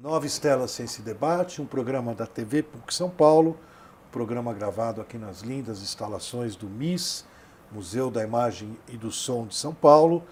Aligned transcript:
Nova 0.00 0.24
Estela 0.24 0.66
Ciência 0.66 1.02
e 1.02 1.04
Debate, 1.04 1.60
um 1.60 1.66
programa 1.66 2.14
da 2.14 2.24
TV 2.24 2.62
PUC 2.62 2.94
São 2.94 3.10
Paulo, 3.10 3.58
um 4.08 4.10
programa 4.10 4.50
gravado 4.54 4.98
aqui 4.98 5.18
nas 5.18 5.42
lindas 5.42 5.82
instalações 5.82 6.56
do 6.56 6.66
MIS, 6.70 7.26
Museu 7.70 8.10
da 8.10 8.24
Imagem 8.24 8.78
e 8.88 8.96
do 8.96 9.12
Som 9.12 9.46
de 9.46 9.54
São 9.54 9.74
Paulo, 9.74 10.24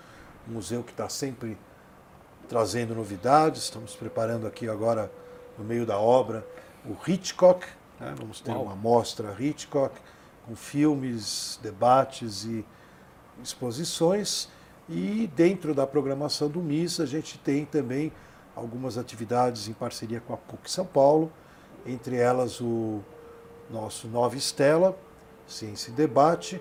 um 0.48 0.54
museu 0.54 0.82
que 0.82 0.90
está 0.90 1.06
sempre 1.10 1.58
trazendo 2.48 2.94
novidades. 2.94 3.64
Estamos 3.64 3.94
preparando 3.94 4.46
aqui 4.46 4.66
agora, 4.70 5.12
no 5.59 5.64
meio 5.64 5.85
da 5.85 5.98
obra, 5.98 6.46
o 6.87 6.96
Hitchcock. 7.07 7.66
Né? 8.00 8.14
Vamos 8.16 8.41
ter 8.41 8.53
Uau. 8.53 8.62
uma 8.62 8.75
mostra 8.75 9.37
Hitchcock 9.39 9.95
com 10.46 10.57
filmes, 10.57 11.61
debates 11.62 12.45
e 12.45 12.64
exposições. 13.45 14.48
E 14.89 15.30
dentro 15.37 15.75
da 15.75 15.87
programação 15.87 16.48
do 16.48 16.62
MIS, 16.62 17.00
a 17.00 17.07
gente 17.07 17.37
tem 17.37 17.66
também 17.66 18.11
algumas 18.59 18.98
atividades 18.98 19.68
em 19.68 19.72
parceria 19.72 20.20
com 20.20 20.34
a 20.34 20.36
PUC 20.36 20.70
São 20.70 20.84
Paulo, 20.84 21.32
entre 21.86 22.17
elas 22.17 22.61
o 22.61 23.00
nosso 23.71 24.08
Nova 24.08 24.36
Estela, 24.36 24.98
Ciência 25.46 25.90
e 25.90 25.94
Debate, 25.94 26.61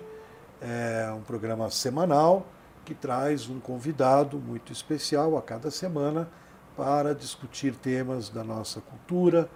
é 0.60 1.10
um 1.12 1.22
programa 1.22 1.70
semanal 1.70 2.46
que 2.84 2.94
traz 2.94 3.48
um 3.48 3.58
convidado 3.60 4.38
muito 4.38 4.72
especial 4.72 5.36
a 5.36 5.42
cada 5.42 5.70
semana 5.70 6.28
para 6.76 7.14
discutir 7.14 7.74
temas 7.74 8.28
da 8.28 8.44
nossa 8.44 8.80
cultura, 8.80 9.50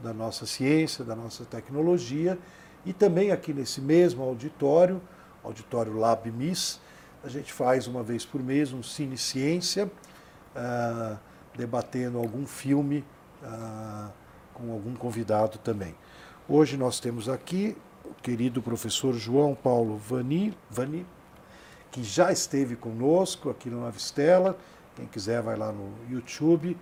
da 0.00 0.12
nossa 0.12 0.46
ciência, 0.46 1.04
da 1.04 1.16
nossa 1.16 1.44
tecnologia 1.44 2.38
e 2.86 2.92
também 2.92 3.32
aqui 3.32 3.52
nesse 3.52 3.80
mesmo 3.80 4.22
auditório, 4.22 5.02
auditório 5.42 5.96
Lab 5.96 6.30
Miss, 6.30 6.80
a 7.22 7.28
gente 7.28 7.52
faz 7.52 7.88
uma 7.88 8.02
vez 8.02 8.24
por 8.24 8.40
mês 8.42 8.72
um 8.72 8.82
Cine 8.82 9.18
Ciência, 9.18 9.90
uh, 10.54 11.18
debatendo 11.58 12.18
algum 12.18 12.46
filme 12.46 13.04
uh, 13.42 14.08
com 14.54 14.72
algum 14.72 14.94
convidado 14.94 15.58
também. 15.58 15.94
Hoje 16.48 16.76
nós 16.76 17.00
temos 17.00 17.28
aqui 17.28 17.76
o 18.04 18.14
querido 18.22 18.62
professor 18.62 19.12
João 19.12 19.56
Paulo 19.56 19.96
Vani, 19.96 20.56
Vani, 20.70 21.04
que 21.90 22.04
já 22.04 22.30
esteve 22.30 22.76
conosco 22.76 23.50
aqui 23.50 23.68
no 23.68 23.80
Nova 23.80 23.96
Estela. 23.96 24.56
Quem 24.94 25.06
quiser 25.06 25.42
vai 25.42 25.56
lá 25.56 25.72
no 25.72 25.92
YouTube 26.08 26.76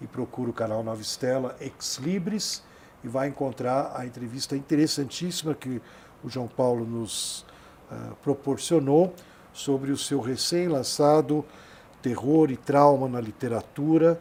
e 0.00 0.06
procura 0.06 0.50
o 0.50 0.54
canal 0.54 0.82
Nova 0.82 1.02
Estela 1.02 1.54
Ex 1.60 1.98
Libris 1.98 2.62
e 3.04 3.08
vai 3.08 3.28
encontrar 3.28 3.92
a 3.94 4.06
entrevista 4.06 4.56
interessantíssima 4.56 5.54
que 5.54 5.82
o 6.22 6.30
João 6.30 6.48
Paulo 6.48 6.86
nos 6.86 7.44
uh, 7.92 8.16
proporcionou 8.22 9.14
sobre 9.52 9.92
o 9.92 9.98
seu 9.98 10.20
recém-lançado 10.20 11.44
Terror 12.04 12.50
e 12.50 12.56
Trauma 12.58 13.08
na 13.08 13.18
Literatura, 13.18 14.20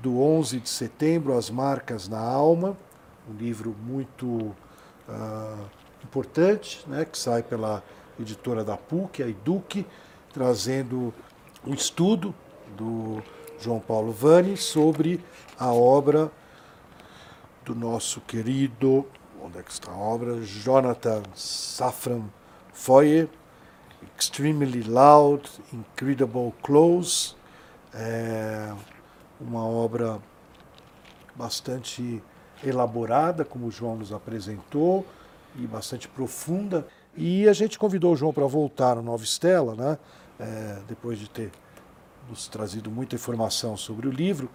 do 0.00 0.20
11 0.20 0.60
de 0.60 0.68
setembro, 0.68 1.36
As 1.36 1.50
Marcas 1.50 2.08
na 2.08 2.20
Alma, 2.20 2.76
um 3.28 3.34
livro 3.34 3.74
muito 3.84 4.26
uh, 4.28 5.66
importante, 6.04 6.84
né, 6.86 7.04
que 7.04 7.18
sai 7.18 7.42
pela 7.42 7.82
editora 8.20 8.62
da 8.62 8.76
PUC, 8.76 9.20
a 9.20 9.26
EDUC, 9.26 9.84
trazendo 10.32 11.12
um 11.66 11.74
estudo 11.74 12.32
do 12.76 13.20
João 13.58 13.80
Paulo 13.80 14.12
Vani 14.12 14.56
sobre 14.56 15.24
a 15.58 15.72
obra 15.72 16.30
do 17.64 17.74
nosso 17.74 18.20
querido, 18.20 19.04
onde 19.42 19.58
é 19.58 19.62
que 19.62 19.72
está 19.72 19.90
a 19.90 19.96
obra? 19.96 20.40
Jonathan 20.42 21.24
Safran 21.34 22.22
Foyer, 22.72 23.28
Extremely 24.18 24.82
Loud, 24.82 25.48
Incredible 25.72 26.52
Close, 26.62 27.34
é 27.94 28.72
uma 29.40 29.64
obra 29.66 30.18
bastante 31.34 32.22
elaborada, 32.64 33.44
como 33.44 33.66
o 33.66 33.70
João 33.70 33.96
nos 33.96 34.12
apresentou, 34.12 35.06
e 35.56 35.66
bastante 35.66 36.08
profunda. 36.08 36.86
E 37.16 37.48
a 37.48 37.52
gente 37.52 37.78
convidou 37.78 38.12
o 38.12 38.16
João 38.16 38.32
para 38.32 38.46
voltar 38.46 38.96
no 38.96 39.02
Nova 39.02 39.24
Estela, 39.24 39.74
né? 39.74 39.98
É, 40.38 40.78
depois 40.88 41.18
de 41.18 41.28
ter 41.28 41.50
nos 42.28 42.48
trazido 42.48 42.90
muita 42.90 43.14
informação 43.14 43.76
sobre 43.76 44.08
o 44.08 44.10
livro, 44.10 44.48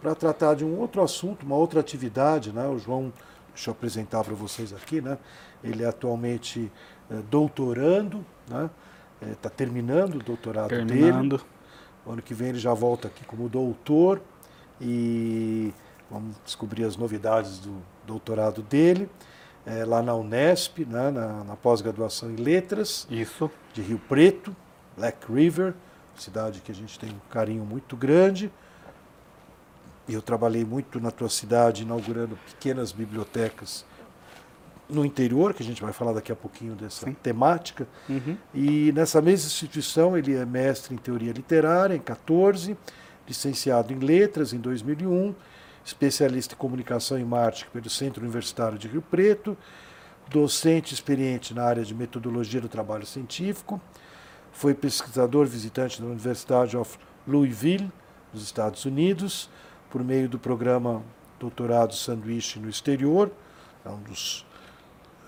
para 0.00 0.14
tratar 0.14 0.54
de 0.54 0.64
um 0.64 0.78
outro 0.78 1.02
assunto, 1.02 1.44
uma 1.44 1.56
outra 1.56 1.80
atividade. 1.80 2.52
Né? 2.52 2.66
O 2.66 2.78
João, 2.78 3.12
deixa 3.52 3.70
eu 3.70 3.72
apresentar 3.72 4.22
para 4.22 4.34
vocês 4.34 4.72
aqui, 4.72 5.00
né? 5.00 5.18
ele 5.64 5.82
é 5.82 5.86
atualmente 5.86 6.70
é, 7.10 7.16
doutorando, 7.30 8.24
né? 8.48 8.70
Está 9.32 9.48
é, 9.48 9.52
terminando 9.52 10.16
o 10.16 10.18
doutorado 10.18 10.68
terminando. 10.68 11.38
dele. 11.38 11.50
Ano 12.06 12.22
que 12.22 12.34
vem 12.34 12.50
ele 12.50 12.58
já 12.58 12.72
volta 12.72 13.08
aqui 13.08 13.24
como 13.24 13.48
doutor 13.48 14.20
e 14.80 15.72
vamos 16.10 16.36
descobrir 16.44 16.84
as 16.84 16.96
novidades 16.96 17.58
do 17.58 17.82
doutorado 18.06 18.62
dele. 18.62 19.08
É, 19.64 19.84
lá 19.84 20.00
na 20.00 20.14
Unesp, 20.14 20.84
né, 20.86 21.10
na, 21.10 21.42
na 21.42 21.56
pós-graduação 21.56 22.30
em 22.30 22.36
Letras. 22.36 23.06
Isso. 23.10 23.50
De 23.74 23.82
Rio 23.82 24.00
Preto, 24.08 24.54
Black 24.96 25.30
River, 25.30 25.74
cidade 26.14 26.60
que 26.60 26.70
a 26.70 26.74
gente 26.74 26.96
tem 26.98 27.10
um 27.10 27.30
carinho 27.30 27.64
muito 27.64 27.96
grande. 27.96 28.50
Eu 30.08 30.22
trabalhei 30.22 30.64
muito 30.64 31.00
na 31.00 31.10
tua 31.10 31.28
cidade, 31.28 31.82
inaugurando 31.82 32.38
pequenas 32.46 32.92
bibliotecas 32.92 33.84
no 34.88 35.04
interior, 35.04 35.52
que 35.52 35.62
a 35.62 35.66
gente 35.66 35.82
vai 35.82 35.92
falar 35.92 36.12
daqui 36.12 36.30
a 36.30 36.36
pouquinho 36.36 36.74
dessa 36.74 37.06
Sim. 37.06 37.14
temática. 37.14 37.86
Uhum. 38.08 38.36
E 38.54 38.92
nessa 38.92 39.20
mesma 39.20 39.46
instituição 39.46 40.16
ele 40.16 40.34
é 40.34 40.44
mestre 40.44 40.94
em 40.94 40.98
teoria 40.98 41.32
literária 41.32 41.94
em 41.94 42.00
14, 42.00 42.76
licenciado 43.26 43.92
em 43.92 43.98
letras 43.98 44.52
em 44.52 44.58
2001, 44.58 45.34
especialista 45.84 46.54
em 46.54 46.58
comunicação 46.58 47.18
e 47.18 47.24
marketing 47.24 47.70
pelo 47.72 47.90
Centro 47.90 48.22
Universitário 48.22 48.78
de 48.78 48.86
Rio 48.86 49.02
Preto, 49.02 49.56
docente 50.28 50.94
experiente 50.94 51.54
na 51.54 51.64
área 51.64 51.84
de 51.84 51.94
metodologia 51.94 52.60
do 52.60 52.68
trabalho 52.68 53.06
científico, 53.06 53.80
foi 54.52 54.74
pesquisador 54.74 55.46
visitante 55.46 56.00
da 56.00 56.06
Universidade 56.06 56.76
of 56.76 56.98
Louisville, 57.26 57.90
nos 58.32 58.42
Estados 58.42 58.84
Unidos, 58.84 59.50
por 59.90 60.02
meio 60.02 60.28
do 60.28 60.38
programa 60.38 61.02
Doutorado 61.38 61.94
Sanduíche 61.94 62.58
no 62.58 62.68
Exterior, 62.68 63.30
é 63.84 63.88
um 63.88 64.00
dos 64.00 64.45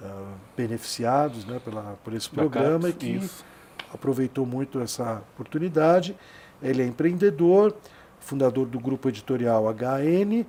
uh, 0.01 0.35
beneficiados 0.57 1.45
né, 1.45 1.61
pela, 1.65 1.99
por 2.05 2.13
esse 2.13 2.29
programa 2.29 2.89
e 2.89 2.93
que 2.93 3.11
isso. 3.11 3.45
aproveitou 3.93 4.47
muito 4.47 4.81
essa 4.81 5.23
oportunidade. 5.35 6.17
Ele 6.63 6.83
é 6.83 6.87
empreendedor, 6.87 7.75
fundador 8.21 8.67
do 8.67 8.79
grupo 8.79 9.09
editorial 9.09 9.65
HN 9.73 10.45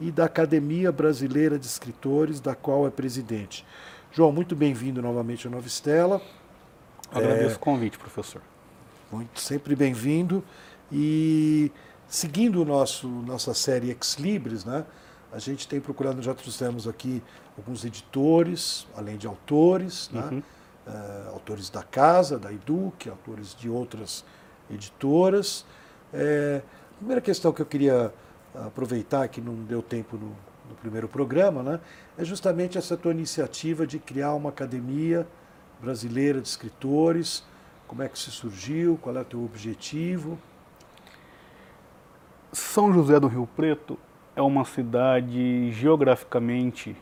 e 0.00 0.10
da 0.10 0.24
Academia 0.24 0.92
Brasileira 0.92 1.58
de 1.58 1.66
Escritores, 1.66 2.40
da 2.40 2.54
qual 2.54 2.86
é 2.86 2.90
presidente. 2.90 3.64
João, 4.12 4.30
muito 4.30 4.54
bem-vindo 4.54 5.00
novamente 5.00 5.46
à 5.46 5.50
Nova 5.50 5.66
Estela. 5.66 6.20
Agradeço 7.10 7.54
é, 7.54 7.56
o 7.56 7.58
convite, 7.58 7.98
professor. 7.98 8.42
Muito, 9.10 9.40
sempre 9.40 9.74
bem-vindo. 9.74 10.44
E 10.92 11.72
seguindo 12.06 12.62
o 12.62 12.64
nosso 12.64 13.08
nossa 13.08 13.54
série 13.54 13.90
Ex 13.90 14.16
Libris, 14.18 14.64
né? 14.64 14.84
A 15.34 15.38
gente 15.40 15.66
tem 15.66 15.80
procurado, 15.80 16.22
já 16.22 16.32
trouxemos 16.32 16.86
aqui 16.86 17.20
alguns 17.58 17.84
editores, 17.84 18.86
além 18.96 19.16
de 19.16 19.26
autores, 19.26 20.08
né? 20.12 20.28
uhum. 20.30 20.42
Uh, 20.86 21.30
autores 21.32 21.68
da 21.68 21.82
casa, 21.82 22.38
da 22.38 22.52
Eduque, 22.52 23.08
autores 23.08 23.52
de 23.52 23.68
outras 23.68 24.24
editoras. 24.70 25.66
É, 26.12 26.62
a 26.92 26.96
primeira 26.98 27.20
questão 27.20 27.52
que 27.52 27.60
eu 27.60 27.66
queria 27.66 28.14
aproveitar, 28.54 29.26
que 29.26 29.40
não 29.40 29.54
deu 29.54 29.82
tempo 29.82 30.16
no, 30.16 30.28
no 30.68 30.76
primeiro 30.80 31.08
programa, 31.08 31.64
né? 31.64 31.80
é 32.16 32.24
justamente 32.24 32.78
essa 32.78 32.96
tua 32.96 33.10
iniciativa 33.10 33.84
de 33.84 33.98
criar 33.98 34.34
uma 34.34 34.50
academia 34.50 35.26
brasileira 35.80 36.40
de 36.40 36.46
escritores. 36.46 37.42
Como 37.88 38.04
é 38.04 38.08
que 38.08 38.16
se 38.16 38.30
surgiu? 38.30 38.96
Qual 39.02 39.16
é 39.16 39.20
o 39.20 39.24
teu 39.24 39.44
objetivo? 39.44 40.38
São 42.52 42.92
José 42.92 43.18
do 43.18 43.26
Rio 43.26 43.48
Preto 43.56 43.98
é 44.36 44.42
uma 44.42 44.64
cidade 44.64 45.70
geograficamente 45.70 46.96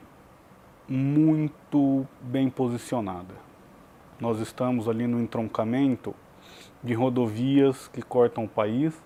muito 0.87 2.06
bem 2.20 2.50
posicionada. 2.50 3.34
Nós 4.20 4.38
estamos 4.38 4.87
ali 4.87 5.06
no 5.06 5.19
entroncamento 5.19 6.14
de 6.82 6.93
rodovias 6.93 7.88
que 7.88 8.02
cortam 8.02 8.44
o 8.44 8.49
país. 8.49 9.02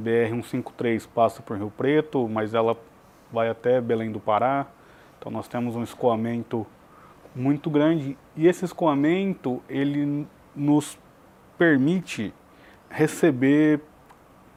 BR-153 0.00 1.06
passa 1.14 1.40
por 1.40 1.56
Rio 1.56 1.72
Preto, 1.76 2.28
mas 2.28 2.52
ela 2.52 2.76
vai 3.32 3.48
até 3.48 3.80
Belém 3.80 4.10
do 4.10 4.18
Pará. 4.18 4.66
Então 5.18 5.30
nós 5.30 5.46
temos 5.46 5.76
um 5.76 5.84
escoamento 5.84 6.66
muito 7.34 7.70
grande 7.70 8.18
e 8.36 8.48
esse 8.48 8.64
escoamento 8.64 9.62
ele 9.68 10.26
nos 10.56 10.98
permite 11.56 12.34
receber 12.88 13.80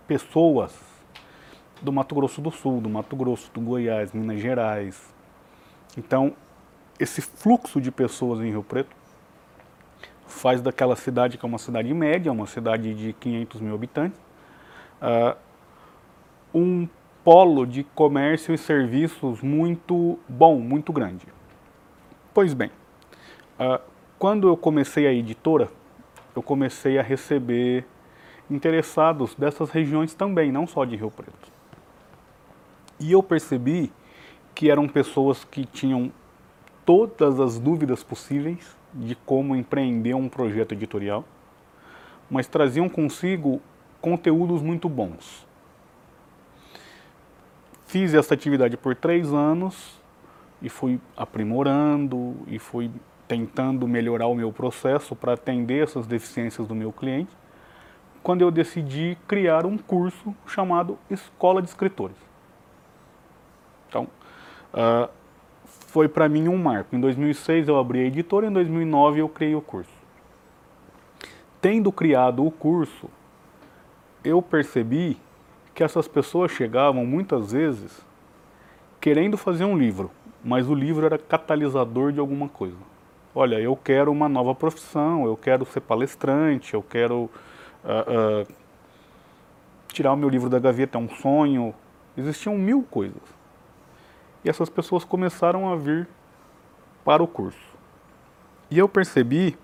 pessoas 0.07 0.92
do 1.83 1.91
Mato 1.91 2.15
Grosso 2.15 2.41
do 2.41 2.49
Sul, 2.49 2.79
do 2.79 2.89
Mato 2.89 3.15
Grosso, 3.15 3.51
do 3.53 3.59
Goiás, 3.59 4.13
Minas 4.13 4.39
Gerais. 4.39 5.13
Então, 5.97 6.33
esse 6.97 7.21
fluxo 7.21 7.81
de 7.81 7.91
pessoas 7.91 8.39
em 8.39 8.49
Rio 8.49 8.63
Preto 8.63 8.95
faz 10.25 10.61
daquela 10.61 10.95
cidade, 10.95 11.37
que 11.37 11.45
é 11.45 11.47
uma 11.47 11.57
cidade 11.57 11.93
média, 11.93 12.31
uma 12.31 12.47
cidade 12.47 12.93
de 12.93 13.13
500 13.13 13.61
mil 13.61 13.75
habitantes, 13.75 14.19
uh, 15.01 15.37
um 16.53 16.87
polo 17.23 17.65
de 17.65 17.83
comércio 17.83 18.53
e 18.53 18.57
serviços 18.57 19.41
muito 19.41 20.17
bom, 20.27 20.59
muito 20.59 20.91
grande. 20.93 21.27
Pois 22.33 22.53
bem, 22.53 22.71
uh, 23.59 23.79
quando 24.17 24.47
eu 24.47 24.55
comecei 24.55 25.05
a 25.05 25.13
editora, 25.13 25.69
eu 26.35 26.41
comecei 26.41 26.97
a 26.97 27.03
receber 27.03 27.85
interessados 28.49 29.35
dessas 29.35 29.69
regiões 29.69 30.13
também, 30.13 30.51
não 30.51 30.65
só 30.65 30.85
de 30.85 30.95
Rio 30.95 31.11
Preto. 31.11 31.52
E 33.03 33.11
eu 33.11 33.21
percebi 33.21 33.91
que 34.55 34.71
eram 34.71 34.87
pessoas 34.87 35.43
que 35.43 35.65
tinham 35.65 36.09
todas 36.85 37.37
as 37.37 37.59
dúvidas 37.59 38.01
possíveis 38.01 38.77
de 38.93 39.13
como 39.13 39.57
empreender 39.57 40.13
um 40.13 40.29
projeto 40.29 40.71
editorial, 40.71 41.25
mas 42.31 42.47
traziam 42.47 42.87
consigo 42.87 43.61
conteúdos 43.99 44.61
muito 44.61 44.87
bons. 44.87 45.45
Fiz 47.87 48.13
essa 48.13 48.33
atividade 48.33 48.77
por 48.77 48.95
três 48.95 49.33
anos 49.33 50.01
e 50.61 50.69
fui 50.69 50.97
aprimorando 51.17 52.37
e 52.47 52.57
fui 52.57 52.89
tentando 53.27 53.85
melhorar 53.85 54.27
o 54.27 54.35
meu 54.35 54.53
processo 54.53 55.13
para 55.13 55.33
atender 55.33 55.83
essas 55.83 56.07
deficiências 56.07 56.65
do 56.69 56.73
meu 56.73 56.93
cliente, 56.93 57.35
quando 58.21 58.43
eu 58.43 58.49
decidi 58.49 59.17
criar 59.27 59.65
um 59.65 59.77
curso 59.77 60.33
chamado 60.47 60.97
Escola 61.09 61.61
de 61.61 61.67
Escritores. 61.67 62.22
Então, 63.93 64.07
uh, 64.73 65.07
foi 65.67 66.07
para 66.07 66.27
mim 66.27 66.47
um 66.47 66.57
marco. 66.57 66.95
Em 66.95 66.99
2006 66.99 67.67
eu 67.67 67.77
abri 67.77 67.99
a 67.99 68.05
editora, 68.05 68.47
em 68.47 68.51
2009 68.51 69.21
eu 69.21 69.29
criei 69.29 69.53
o 69.53 69.61
curso. 69.61 69.91
Tendo 71.61 71.91
criado 71.91 72.43
o 72.43 72.49
curso, 72.49 73.07
eu 74.23 74.41
percebi 74.41 75.17
que 75.75 75.83
essas 75.83 76.07
pessoas 76.07 76.51
chegavam 76.51 77.05
muitas 77.05 77.51
vezes 77.51 78.03
querendo 78.99 79.37
fazer 79.37 79.65
um 79.65 79.77
livro, 79.77 80.09
mas 80.43 80.67
o 80.67 80.73
livro 80.73 81.05
era 81.05 81.17
catalisador 81.19 82.11
de 82.11 82.19
alguma 82.19 82.49
coisa. 82.49 82.77
Olha, 83.35 83.59
eu 83.59 83.75
quero 83.75 84.11
uma 84.11 84.27
nova 84.27 84.55
profissão, 84.55 85.25
eu 85.25 85.37
quero 85.37 85.65
ser 85.65 85.81
palestrante, 85.81 86.73
eu 86.73 86.81
quero 86.81 87.29
uh, 87.83 88.43
uh, 88.43 88.53
tirar 89.89 90.13
o 90.13 90.17
meu 90.17 90.29
livro 90.29 90.49
da 90.49 90.59
gaveta, 90.59 90.97
é 90.97 91.01
um 91.01 91.09
sonho. 91.09 91.73
Existiam 92.17 92.57
mil 92.57 92.83
coisas. 92.83 93.42
E 94.43 94.49
essas 94.49 94.69
pessoas 94.69 95.03
começaram 95.03 95.71
a 95.71 95.75
vir 95.75 96.07
para 97.03 97.23
o 97.23 97.27
curso. 97.27 97.73
E 98.69 98.77
eu 98.77 98.89
percebi 98.89 99.57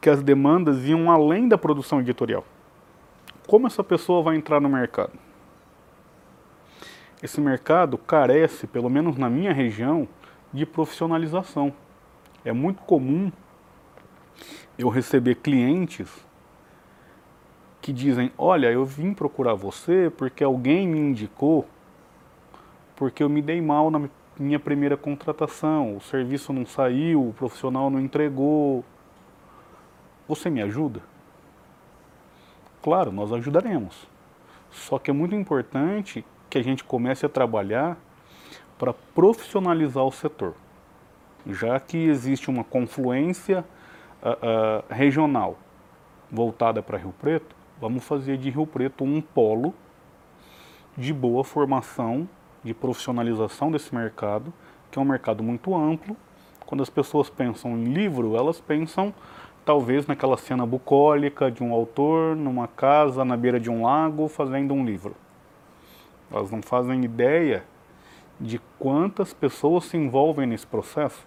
que 0.00 0.10
as 0.10 0.22
demandas 0.22 0.84
iam 0.84 1.10
além 1.10 1.48
da 1.48 1.56
produção 1.56 2.00
editorial. 2.00 2.44
Como 3.46 3.66
essa 3.66 3.84
pessoa 3.84 4.22
vai 4.22 4.36
entrar 4.36 4.60
no 4.60 4.68
mercado? 4.68 5.12
Esse 7.22 7.40
mercado 7.40 7.96
carece, 7.96 8.66
pelo 8.66 8.90
menos 8.90 9.16
na 9.16 9.30
minha 9.30 9.52
região, 9.52 10.08
de 10.52 10.66
profissionalização. 10.66 11.72
É 12.44 12.52
muito 12.52 12.82
comum 12.82 13.30
eu 14.76 14.88
receber 14.88 15.36
clientes 15.36 16.10
que 17.80 17.92
dizem: 17.92 18.32
Olha, 18.36 18.70
eu 18.72 18.84
vim 18.84 19.14
procurar 19.14 19.54
você 19.54 20.10
porque 20.16 20.42
alguém 20.42 20.88
me 20.88 20.98
indicou, 20.98 21.66
porque 22.96 23.22
eu 23.22 23.28
me 23.28 23.42
dei 23.42 23.60
mal 23.60 23.90
na 23.90 24.08
minha 24.38 24.58
primeira 24.58 24.96
contratação, 24.96 25.96
o 25.96 26.00
serviço 26.00 26.52
não 26.52 26.64
saiu, 26.66 27.28
o 27.28 27.32
profissional 27.32 27.90
não 27.90 28.00
entregou. 28.00 28.84
Você 30.28 30.48
me 30.48 30.62
ajuda? 30.62 31.00
Claro, 32.82 33.12
nós 33.12 33.32
ajudaremos. 33.32 34.08
Só 34.70 34.98
que 34.98 35.10
é 35.10 35.14
muito 35.14 35.34
importante 35.34 36.24
que 36.48 36.58
a 36.58 36.62
gente 36.62 36.82
comece 36.82 37.24
a 37.26 37.28
trabalhar 37.28 37.96
para 38.78 38.92
profissionalizar 38.92 40.04
o 40.04 40.10
setor, 40.10 40.54
já 41.46 41.78
que 41.78 41.96
existe 41.96 42.50
uma 42.50 42.64
confluência 42.64 43.64
uh, 44.22 44.28
uh, 44.28 44.92
regional 44.92 45.56
voltada 46.30 46.82
para 46.82 46.98
Rio 46.98 47.14
Preto, 47.20 47.54
vamos 47.80 48.02
fazer 48.02 48.38
de 48.38 48.50
Rio 48.50 48.66
Preto 48.66 49.04
um 49.04 49.20
polo 49.20 49.74
de 50.96 51.12
boa 51.12 51.44
formação, 51.44 52.28
de 52.62 52.72
profissionalização 52.72 53.70
desse 53.70 53.94
mercado, 53.94 54.52
que 54.90 54.98
é 54.98 55.02
um 55.02 55.04
mercado 55.04 55.42
muito 55.42 55.74
amplo. 55.74 56.16
Quando 56.64 56.82
as 56.82 56.90
pessoas 56.90 57.28
pensam 57.28 57.72
em 57.72 57.84
livro, 57.84 58.36
elas 58.36 58.60
pensam 58.60 59.12
talvez 59.64 60.06
naquela 60.06 60.36
cena 60.36 60.64
bucólica 60.66 61.50
de 61.50 61.62
um 61.62 61.72
autor 61.72 62.36
numa 62.36 62.68
casa 62.68 63.24
na 63.24 63.36
beira 63.36 63.60
de 63.60 63.70
um 63.70 63.82
lago 63.82 64.28
fazendo 64.28 64.74
um 64.74 64.84
livro. 64.84 65.14
Elas 66.30 66.50
não 66.50 66.62
fazem 66.62 67.04
ideia 67.04 67.64
de 68.40 68.60
quantas 68.78 69.32
pessoas 69.32 69.84
se 69.84 69.96
envolvem 69.96 70.46
nesse 70.46 70.66
processo. 70.66 71.26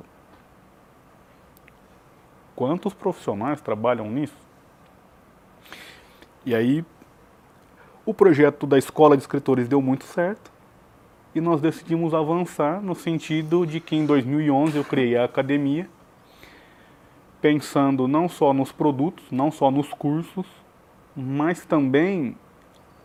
Quantos 2.55 2.93
profissionais 2.93 3.61
trabalham 3.61 4.09
nisso? 4.09 4.35
E 6.45 6.55
aí, 6.55 6.85
o 8.05 8.13
projeto 8.13 8.65
da 8.65 8.77
Escola 8.77 9.15
de 9.15 9.23
Escritores 9.23 9.67
deu 9.67 9.81
muito 9.81 10.05
certo 10.05 10.54
e 11.35 11.41
nós 11.41 11.59
decidimos 11.59 12.13
avançar 12.13 12.81
no 12.81 12.95
sentido 12.95 13.65
de 13.67 13.81
que 13.81 13.93
em 13.93 14.05
2011 14.05 14.77
eu 14.77 14.85
criei 14.85 15.17
a 15.17 15.25
academia, 15.25 15.89
pensando 17.41 18.07
não 18.07 18.29
só 18.29 18.53
nos 18.53 18.71
produtos, 18.71 19.25
não 19.29 19.51
só 19.51 19.69
nos 19.69 19.93
cursos, 19.93 20.47
mas 21.13 21.65
também 21.65 22.37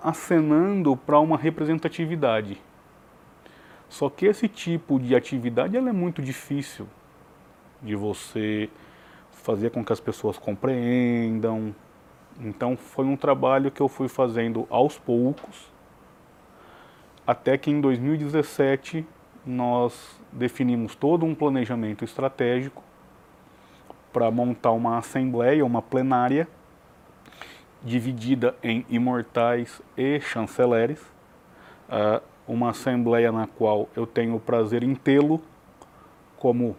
acenando 0.01 0.97
para 0.97 1.19
uma 1.19 1.37
representatividade. 1.37 2.57
Só 3.89 4.09
que 4.09 4.27
esse 4.27 4.47
tipo 4.47 5.01
de 5.01 5.17
atividade 5.17 5.77
ela 5.77 5.91
é 5.91 5.93
muito 5.93 6.23
difícil 6.23 6.87
de 7.83 7.97
você 7.97 8.71
fazer 9.33 9.71
com 9.71 9.85
que 9.85 9.93
as 9.93 9.99
pessoas 9.99 10.39
compreendam, 10.39 11.75
então 12.39 12.77
foi 12.77 13.05
um 13.05 13.17
trabalho 13.17 13.73
que 13.73 13.81
eu 13.81 13.89
fui 13.89 14.07
fazendo 14.07 14.69
aos 14.71 14.97
poucos, 14.97 15.70
até 17.27 17.57
que 17.57 17.71
em 17.71 17.81
2017 17.81 19.07
nós 19.47 20.21
definimos 20.33 20.95
todo 20.95 21.25
um 21.25 21.35
planejamento 21.35 22.05
estratégico 22.05 22.83
para 24.13 24.31
montar 24.31 24.73
uma 24.73 24.99
assembleia, 24.99 25.65
uma 25.65 25.81
plenária, 25.81 26.49
dividida 27.83 28.55
em 28.63 28.85
imortais 28.89 29.81
e 29.97 30.21
chanceleres, 30.21 31.01
uh, 31.89 32.23
uma 32.47 32.71
assembleia 32.71 33.33
na 33.33 33.47
qual 33.47 33.89
eu 33.97 34.07
tenho 34.07 34.35
o 34.35 34.41
prazer 34.41 34.83
em 34.83 34.95
tê-lo 34.95 35.41
como 36.37 36.77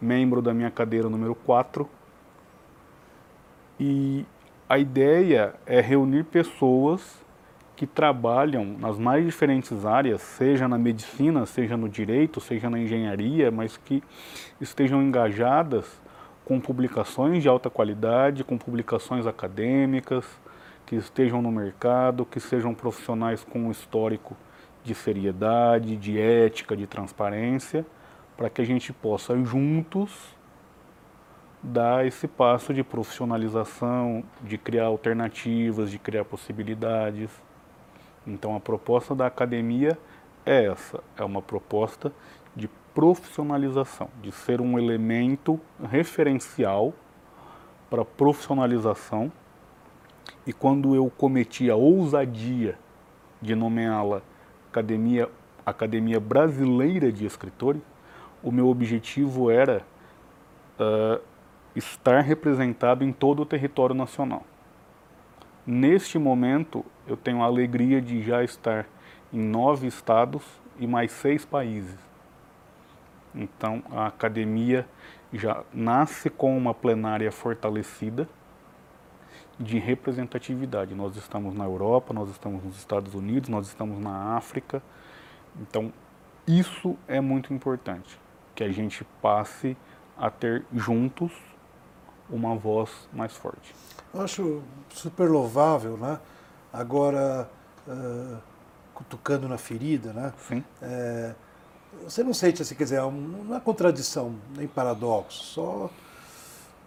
membro 0.00 0.42
da 0.42 0.52
minha 0.52 0.70
cadeira 0.70 1.08
número 1.08 1.34
4, 1.34 1.88
e 3.80 4.24
a 4.68 4.78
ideia 4.78 5.54
é 5.66 5.80
reunir 5.80 6.24
pessoas 6.24 7.23
que 7.76 7.86
trabalham 7.86 8.64
nas 8.64 8.98
mais 8.98 9.24
diferentes 9.24 9.84
áreas, 9.84 10.22
seja 10.22 10.68
na 10.68 10.78
medicina, 10.78 11.44
seja 11.44 11.76
no 11.76 11.88
direito, 11.88 12.40
seja 12.40 12.70
na 12.70 12.78
engenharia, 12.78 13.50
mas 13.50 13.76
que 13.76 14.02
estejam 14.60 15.02
engajadas 15.02 16.00
com 16.44 16.60
publicações 16.60 17.42
de 17.42 17.48
alta 17.48 17.68
qualidade, 17.68 18.44
com 18.44 18.56
publicações 18.56 19.26
acadêmicas, 19.26 20.24
que 20.86 20.94
estejam 20.94 21.40
no 21.40 21.50
mercado, 21.50 22.24
que 22.24 22.38
sejam 22.38 22.74
profissionais 22.74 23.42
com 23.42 23.60
um 23.60 23.70
histórico 23.70 24.36
de 24.84 24.94
seriedade, 24.94 25.96
de 25.96 26.20
ética, 26.20 26.76
de 26.76 26.86
transparência, 26.86 27.84
para 28.36 28.50
que 28.50 28.60
a 28.60 28.64
gente 28.64 28.92
possa 28.92 29.36
juntos 29.42 30.34
dar 31.62 32.06
esse 32.06 32.28
passo 32.28 32.74
de 32.74 32.84
profissionalização, 32.84 34.22
de 34.42 34.58
criar 34.58 34.84
alternativas, 34.84 35.90
de 35.90 35.98
criar 35.98 36.24
possibilidades. 36.24 37.30
Então 38.26 38.56
a 38.56 38.60
proposta 38.60 39.14
da 39.14 39.26
academia 39.26 39.98
é 40.44 40.66
essa, 40.66 41.02
é 41.16 41.24
uma 41.24 41.42
proposta 41.42 42.12
de 42.54 42.68
profissionalização, 42.94 44.08
de 44.22 44.30
ser 44.30 44.60
um 44.60 44.78
elemento 44.78 45.60
referencial 45.90 46.92
para 47.90 48.04
profissionalização. 48.04 49.32
E 50.46 50.52
quando 50.52 50.94
eu 50.94 51.10
cometi 51.10 51.70
a 51.70 51.76
ousadia 51.76 52.78
de 53.40 53.54
nomeá-la 53.54 54.22
Academia, 54.70 55.28
Academia 55.64 56.20
Brasileira 56.20 57.10
de 57.10 57.24
Escritores, 57.24 57.82
o 58.42 58.50
meu 58.50 58.68
objetivo 58.68 59.50
era 59.50 59.82
uh, 60.78 61.22
estar 61.74 62.20
representado 62.20 63.04
em 63.04 63.12
todo 63.12 63.42
o 63.42 63.46
território 63.46 63.94
nacional. 63.94 64.42
Neste 65.66 66.18
momento, 66.18 66.84
eu 67.06 67.16
tenho 67.16 67.42
a 67.42 67.46
alegria 67.46 68.00
de 68.00 68.22
já 68.22 68.42
estar 68.42 68.86
em 69.32 69.40
nove 69.40 69.86
estados 69.86 70.42
e 70.78 70.86
mais 70.86 71.12
seis 71.12 71.44
países. 71.44 71.98
Então, 73.34 73.82
a 73.90 74.06
academia 74.06 74.86
já 75.32 75.64
nasce 75.72 76.30
com 76.30 76.56
uma 76.56 76.72
plenária 76.72 77.30
fortalecida 77.32 78.28
de 79.58 79.78
representatividade. 79.78 80.94
Nós 80.94 81.16
estamos 81.16 81.54
na 81.54 81.64
Europa, 81.64 82.14
nós 82.14 82.30
estamos 82.30 82.62
nos 82.62 82.76
Estados 82.76 83.14
Unidos, 83.14 83.48
nós 83.48 83.66
estamos 83.66 83.98
na 83.98 84.36
África 84.36 84.82
Então, 85.60 85.92
isso 86.46 86.96
é 87.06 87.20
muito 87.20 87.54
importante, 87.54 88.18
que 88.54 88.62
a 88.64 88.70
gente 88.70 89.04
passe 89.22 89.76
a 90.16 90.30
ter 90.30 90.64
juntos 90.72 91.32
uma 92.28 92.54
voz 92.54 93.08
mais 93.12 93.36
forte. 93.36 93.74
Eu 94.12 94.22
acho 94.22 94.62
super 94.90 95.30
louvável, 95.30 95.96
né? 95.96 96.18
Agora, 96.74 97.48
uh, 97.86 98.36
cutucando 98.92 99.48
na 99.48 99.56
ferida, 99.56 100.12
né? 100.12 100.32
Sim. 100.48 100.64
É, 100.82 101.32
você 102.02 102.24
não 102.24 102.34
sente 102.34 102.62
assim, 102.62 102.74
quer 102.74 102.82
dizer, 102.82 103.00
uma 103.00 103.60
contradição, 103.60 104.34
nem 104.56 104.66
paradoxo, 104.66 105.44
só 105.44 105.88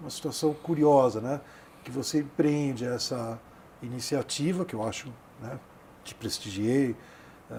uma 0.02 0.10
situação 0.10 0.54
curiosa, 0.54 1.22
né? 1.22 1.40
Que 1.86 1.90
você 1.90 2.20
empreende 2.20 2.84
essa 2.84 3.40
iniciativa, 3.82 4.66
que 4.66 4.74
eu 4.74 4.86
acho, 4.86 5.08
né? 5.42 5.58
Te 6.04 6.14
prestigiei 6.14 6.92
uh, 7.50 7.56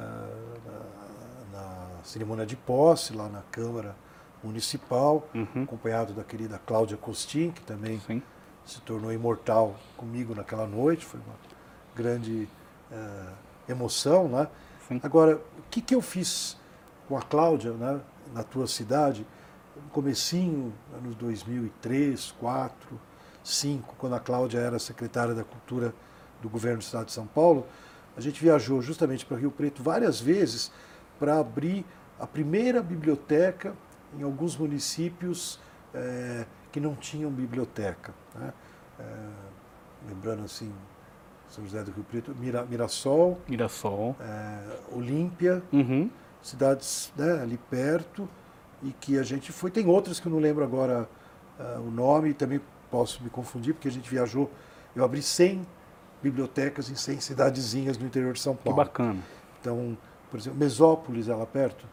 na, 1.51 1.59
na, 1.59 2.05
cerimônia 2.05 2.45
de 2.45 2.57
posse, 2.57 3.15
lá 3.15 3.31
na 3.31 3.41
Câmara 3.51 3.97
Municipal, 4.45 5.27
uhum. 5.35 5.63
acompanhado 5.63 6.13
da 6.13 6.23
querida 6.23 6.61
Cláudia 6.67 6.99
Costin, 6.99 7.53
que 7.53 7.63
também 7.63 7.99
Sim. 8.07 8.23
se 8.67 8.83
tornou 8.83 9.11
imortal 9.15 9.75
comigo 9.97 10.35
naquela 10.35 10.67
noite, 10.67 11.07
foi 11.07 11.21
uma 11.21 11.58
grande 11.99 12.49
uh, 12.93 13.33
emoção, 13.69 14.29
né? 14.29 14.49
Sim. 14.87 15.01
Agora, 15.03 15.37
o 15.37 15.63
que, 15.69 15.83
que 15.83 15.95
eu 15.95 16.01
fiz 16.01 16.57
com 17.09 17.17
a 17.17 17.23
Cláudia, 17.23 17.73
né, 17.73 18.01
na 18.33 18.43
tua 18.43 18.67
cidade, 18.67 19.27
no 19.77 19.91
comecinho, 19.91 20.73
anos 20.97 21.15
2003, 21.17 22.33
2004, 22.39 23.01
2005, 23.43 23.95
quando 23.99 24.15
a 24.15 24.21
Cláudia 24.21 24.59
era 24.59 24.79
secretária 24.79 25.35
da 25.35 25.45
Cultura 25.45 25.93
do 26.41 26.49
governo 26.49 26.79
do 26.79 26.83
Estado 26.83 27.07
de 27.07 27.13
São 27.13 27.27
Paulo, 27.27 27.67
a 28.17 28.21
gente 28.21 28.41
viajou 28.43 28.81
justamente 28.81 29.27
para 29.27 29.37
Rio 29.37 29.51
Preto 29.51 29.83
várias 29.83 30.21
vezes 30.21 30.71
para 31.19 31.39
abrir 31.39 31.85
a 32.19 32.27
primeira 32.27 32.83
biblioteca 32.83 33.75
em 34.19 34.23
alguns 34.23 34.57
municípios 34.57 35.61
é, 35.95 36.47
que 36.71 36.81
não 36.81 36.95
tinham 36.95 37.31
biblioteca. 37.31 38.15
Né? 38.35 38.53
É, 38.99 39.05
lembrando 40.09 40.45
assim, 40.45 40.73
São 41.51 41.65
José 41.65 41.83
do 41.83 41.91
Rio 41.91 42.05
Preto, 42.05 42.35
Mira, 42.39 42.65
Mirassol, 42.65 43.39
Mirassol. 43.49 44.15
É, 44.21 44.79
Olímpia, 44.93 45.63
uhum. 45.73 46.11
cidades 46.43 47.13
né, 47.17 47.41
ali 47.43 47.59
perto, 47.71 48.29
e 48.83 48.91
que 48.93 49.19
a 49.19 49.23
gente 49.23 49.51
foi. 49.53 49.71
Tem 49.71 49.87
outras 49.87 50.21
que 50.21 50.27
eu 50.27 50.33
não 50.33 50.39
lembro 50.39 50.63
agora 50.63 51.09
uh, 51.59 51.81
o 51.81 51.91
nome, 51.91 52.35
também 52.35 52.61
posso 52.91 53.23
me 53.23 53.31
confundir, 53.31 53.75
porque 53.75 53.89
a 53.89 53.91
gente 53.91 54.09
viajou. 54.09 54.51
Eu 54.95 55.05
abri 55.05 55.23
100 55.23 55.67
bibliotecas 56.23 56.91
em 56.91 56.95
100 56.95 57.21
cidadezinhas 57.21 57.99
no 57.99 58.07
interior 58.07 58.33
de 58.33 58.41
São 58.41 58.55
Paulo. 58.55 58.79
Que 58.79 58.85
bacana. 58.87 59.21
Então, 59.61 59.97
por 60.31 60.39
exemplo, 60.39 60.59
Mesópolis 60.59 61.29
é 61.29 61.35
lá 61.35 61.47
perto? 61.47 61.87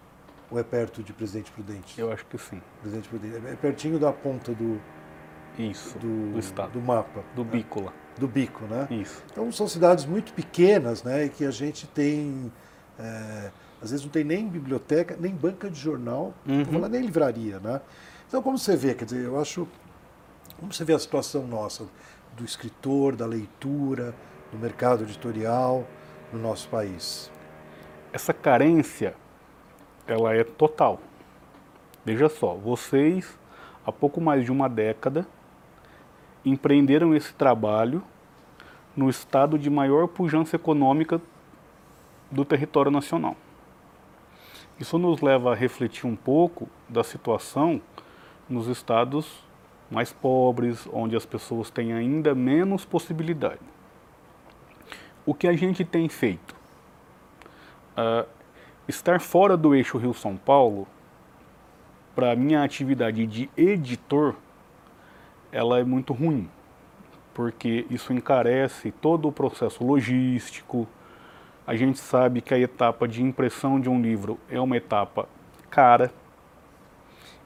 Ou 0.51 0.59
é 0.59 0.63
perto 0.63 1.01
de 1.01 1.11
Presidente 1.11 1.51
Prudente? 1.51 1.99
Eu 1.99 2.11
acho 2.11 2.25
que 2.25 2.37
sim. 2.37 2.61
Presidente 2.81 3.09
Prudente. 3.09 3.35
É 3.47 3.55
pertinho 3.55 3.99
da 3.99 4.11
ponta 4.11 4.53
do, 4.53 4.79
Isso, 5.57 5.97
do, 5.97 6.33
do 6.33 6.39
estado. 6.39 6.71
do 6.71 6.81
mapa. 6.81 7.23
Do 7.35 7.43
né? 7.43 7.51
bico 7.51 7.81
lá. 7.81 7.93
Do 8.17 8.27
bico, 8.27 8.63
né? 8.65 8.87
Isso. 8.91 9.21
Então 9.31 9.51
são 9.51 9.67
cidades 9.67 10.05
muito 10.05 10.31
pequenas, 10.33 11.03
né? 11.03 11.25
E 11.25 11.29
que 11.29 11.43
a 11.45 11.51
gente 11.51 11.85
tem. 11.87 12.51
É, 12.97 13.51
às 13.81 13.91
vezes 13.91 14.05
não 14.05 14.11
tem 14.11 14.23
nem 14.23 14.47
biblioteca, 14.47 15.17
nem 15.19 15.33
banca 15.33 15.69
de 15.69 15.77
jornal, 15.79 16.33
Uhum. 16.47 16.63
falar 16.65 16.87
nem 16.89 17.01
livraria, 17.01 17.59
né? 17.59 17.81
Então, 18.27 18.41
como 18.41 18.57
você 18.57 18.75
vê, 18.75 18.93
quer 18.93 19.05
dizer, 19.05 19.25
eu 19.25 19.39
acho. 19.39 19.67
Como 20.57 20.73
você 20.73 20.85
vê 20.85 20.93
a 20.93 20.99
situação 20.99 21.45
nossa, 21.45 21.85
do 22.37 22.45
escritor, 22.45 23.15
da 23.15 23.25
leitura, 23.25 24.15
do 24.51 24.57
mercado 24.57 25.03
editorial 25.03 25.85
no 26.31 26.39
nosso 26.39 26.69
país? 26.69 27.29
Essa 28.13 28.33
carência, 28.33 29.13
ela 30.07 30.33
é 30.33 30.43
total. 30.45 31.01
Veja 32.05 32.29
só, 32.29 32.53
vocês, 32.55 33.37
há 33.85 33.91
pouco 33.91 34.21
mais 34.21 34.45
de 34.45 34.51
uma 34.51 34.69
década, 34.69 35.27
empreenderam 36.45 37.15
esse 37.15 37.33
trabalho 37.33 38.03
no 38.95 39.09
estado 39.09 39.57
de 39.57 39.69
maior 39.69 40.07
pujança 40.07 40.55
econômica 40.55 41.19
do 42.31 42.45
território 42.45 42.91
nacional. 42.91 43.35
Isso 44.79 44.97
nos 44.97 45.21
leva 45.21 45.51
a 45.51 45.55
refletir 45.55 46.05
um 46.05 46.15
pouco 46.15 46.69
da 46.87 47.03
situação 47.03 47.81
nos 48.49 48.67
estados 48.67 49.43
mais 49.89 50.11
pobres, 50.11 50.87
onde 50.91 51.15
as 51.15 51.25
pessoas 51.25 51.69
têm 51.69 51.93
ainda 51.93 52.33
menos 52.35 52.85
possibilidade. 52.85 53.61
O 55.25 55.33
que 55.33 55.47
a 55.47 55.53
gente 55.53 55.85
tem 55.85 56.09
feito? 56.09 56.55
Uh, 57.97 58.27
estar 58.87 59.19
fora 59.19 59.55
do 59.55 59.73
eixo 59.73 59.97
Rio-São 59.97 60.35
Paulo, 60.35 60.87
para 62.15 62.31
a 62.31 62.35
minha 62.35 62.63
atividade 62.63 63.25
de 63.27 63.49
editor, 63.57 64.35
ela 65.55 65.79
é 65.79 65.85
muito 65.85 66.11
ruim, 66.11 66.49
porque 67.33 67.85
isso 67.89 68.11
encarece 68.11 68.91
todo 68.91 69.29
o 69.29 69.31
processo 69.31 69.85
logístico. 69.85 70.85
A 71.65 71.77
gente 71.77 71.97
sabe 71.97 72.41
que 72.41 72.53
a 72.53 72.59
etapa 72.59 73.07
de 73.07 73.23
impressão 73.23 73.79
de 73.79 73.89
um 73.89 74.01
livro 74.01 74.37
é 74.49 74.59
uma 74.59 74.75
etapa 74.75 75.29
cara. 75.69 76.11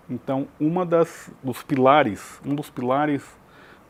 Então, 0.10 0.48
uma 0.60 0.88
das 0.88 1.30
dos 1.44 1.62
pilares, 1.62 2.42
um 2.44 2.56
dos 2.56 2.72
pilares 2.72 3.24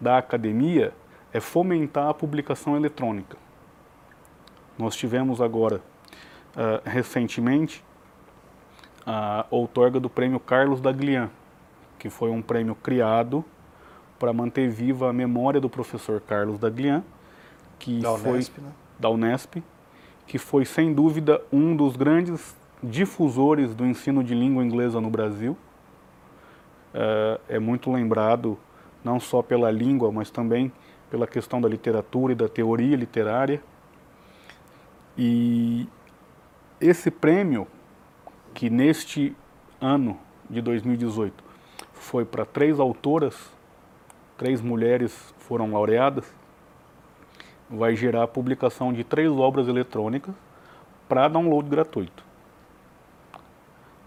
da 0.01 0.17
academia 0.17 0.93
é 1.31 1.39
fomentar 1.39 2.09
a 2.09 2.13
publicação 2.13 2.75
eletrônica. 2.75 3.37
Nós 4.77 4.97
tivemos 4.97 5.39
agora, 5.39 5.77
uh, 5.77 6.81
recentemente, 6.83 7.85
a 9.05 9.45
outorga 9.49 9.97
do 9.97 10.09
prêmio 10.09 10.41
Carlos 10.41 10.81
Daglian, 10.81 11.29
que 11.97 12.09
foi 12.09 12.29
um 12.29 12.41
prêmio 12.41 12.75
criado 12.75 13.45
para 14.19 14.33
manter 14.33 14.69
viva 14.69 15.09
a 15.09 15.13
memória 15.13 15.61
do 15.61 15.69
professor 15.69 16.19
Carlos 16.19 16.59
Daglian, 16.59 17.03
que 17.79 17.99
Da 17.99 18.17
foi 18.17 18.31
Unesp, 18.31 18.57
né? 18.59 18.71
da 18.99 19.09
Unesp, 19.09 19.63
que 20.27 20.37
foi 20.37 20.65
sem 20.65 20.93
dúvida 20.93 21.41
um 21.51 21.75
dos 21.75 21.95
grandes 21.95 22.55
difusores 22.83 23.73
do 23.73 23.85
ensino 23.85 24.23
de 24.23 24.35
língua 24.35 24.63
inglesa 24.63 24.99
no 24.99 25.09
Brasil. 25.09 25.57
É, 26.93 27.39
é 27.49 27.59
muito 27.59 27.91
lembrado 27.91 28.57
não 29.03 29.19
só 29.19 29.41
pela 29.41 29.71
língua, 29.71 30.11
mas 30.11 30.29
também 30.29 30.71
pela 31.09 31.25
questão 31.25 31.59
da 31.59 31.67
literatura 31.67 32.33
e 32.33 32.35
da 32.35 32.47
teoria 32.47 32.95
literária. 32.95 33.61
E 35.17 35.87
esse 36.79 37.09
prêmio, 37.09 37.67
que 38.53 38.69
neste 38.69 39.35
ano 39.81 40.17
de 40.49 40.61
2018 40.61 41.43
foi 41.93 42.25
para 42.25 42.45
três 42.45 42.79
autoras, 42.79 43.35
três 44.39 44.61
mulheres 44.61 45.35
foram 45.37 45.73
laureadas, 45.73 46.33
vai 47.69 47.93
gerar 47.93 48.23
a 48.23 48.27
publicação 48.27 48.93
de 48.93 49.03
três 49.03 49.29
obras 49.29 49.67
eletrônicas 49.67 50.33
para 51.09 51.27
download 51.27 51.69
gratuito. 51.69 52.23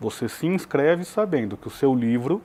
Você 0.00 0.30
se 0.30 0.46
inscreve 0.46 1.04
sabendo 1.04 1.54
que 1.54 1.68
o 1.68 1.70
seu 1.70 1.94
livro 1.94 2.40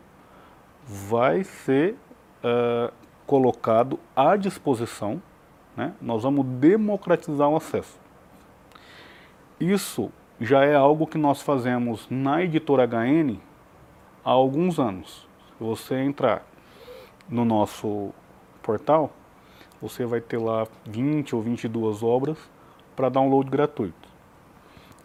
vai 0.84 1.46
ser 1.46 1.96
uh, 2.44 2.94
colocado 3.26 3.98
à 4.14 4.36
disposição, 4.36 5.22
né? 5.76 5.94
nós 6.02 6.24
vamos 6.24 6.46
democratizar 6.46 7.48
o 7.48 7.56
acesso. 7.56 7.98
Isso 9.62 10.12
já 10.42 10.66
é 10.66 10.76
algo 10.76 11.08
que 11.08 11.18
nós 11.18 11.42
fazemos 11.42 12.06
na 12.10 12.44
editora 12.44 12.86
HN 12.86 13.38
há 14.26 14.30
alguns 14.30 14.78
anos. 14.78 15.26
Se 15.58 15.64
você 15.64 15.96
entrar 15.96 16.44
no 17.30 17.46
nosso 17.46 18.12
portal, 18.62 19.12
você 19.82 20.06
vai 20.06 20.22
ter 20.22 20.38
lá 20.38 20.68
20 20.86 21.36
ou 21.36 21.42
22 21.42 22.04
obras 22.04 22.38
para 22.96 23.10
download 23.10 23.50
gratuito. 23.50 24.10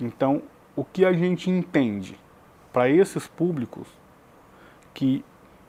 Então, 0.01 0.43
o 0.75 0.85
que 0.85 1.05
a 1.05 1.13
gente 1.13 1.51
entende 1.51 2.19
para 2.73 2.89
esses 2.89 3.27
públicos 3.27 3.87
que 4.95 5.25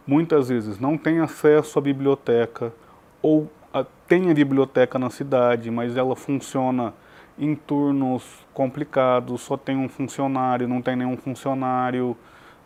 muitas 0.08 0.50
vezes 0.50 0.80
não 0.80 0.98
têm 0.98 1.20
acesso 1.20 1.78
à 1.80 1.82
biblioteca 1.82 2.74
ou 3.22 3.50
a, 3.74 3.86
tem 4.08 4.30
a 4.30 4.34
biblioteca 4.34 4.98
na 4.98 5.10
cidade, 5.10 5.70
mas 5.72 5.98
ela 5.98 6.16
funciona 6.16 6.94
em 7.38 7.56
turnos 7.56 8.24
complicados, 8.54 9.42
só 9.42 9.58
tem 9.58 9.76
um 9.76 9.90
funcionário, 9.90 10.68
não 10.68 10.82
tem 10.82 10.96
nenhum 10.96 11.18
funcionário. 11.18 12.16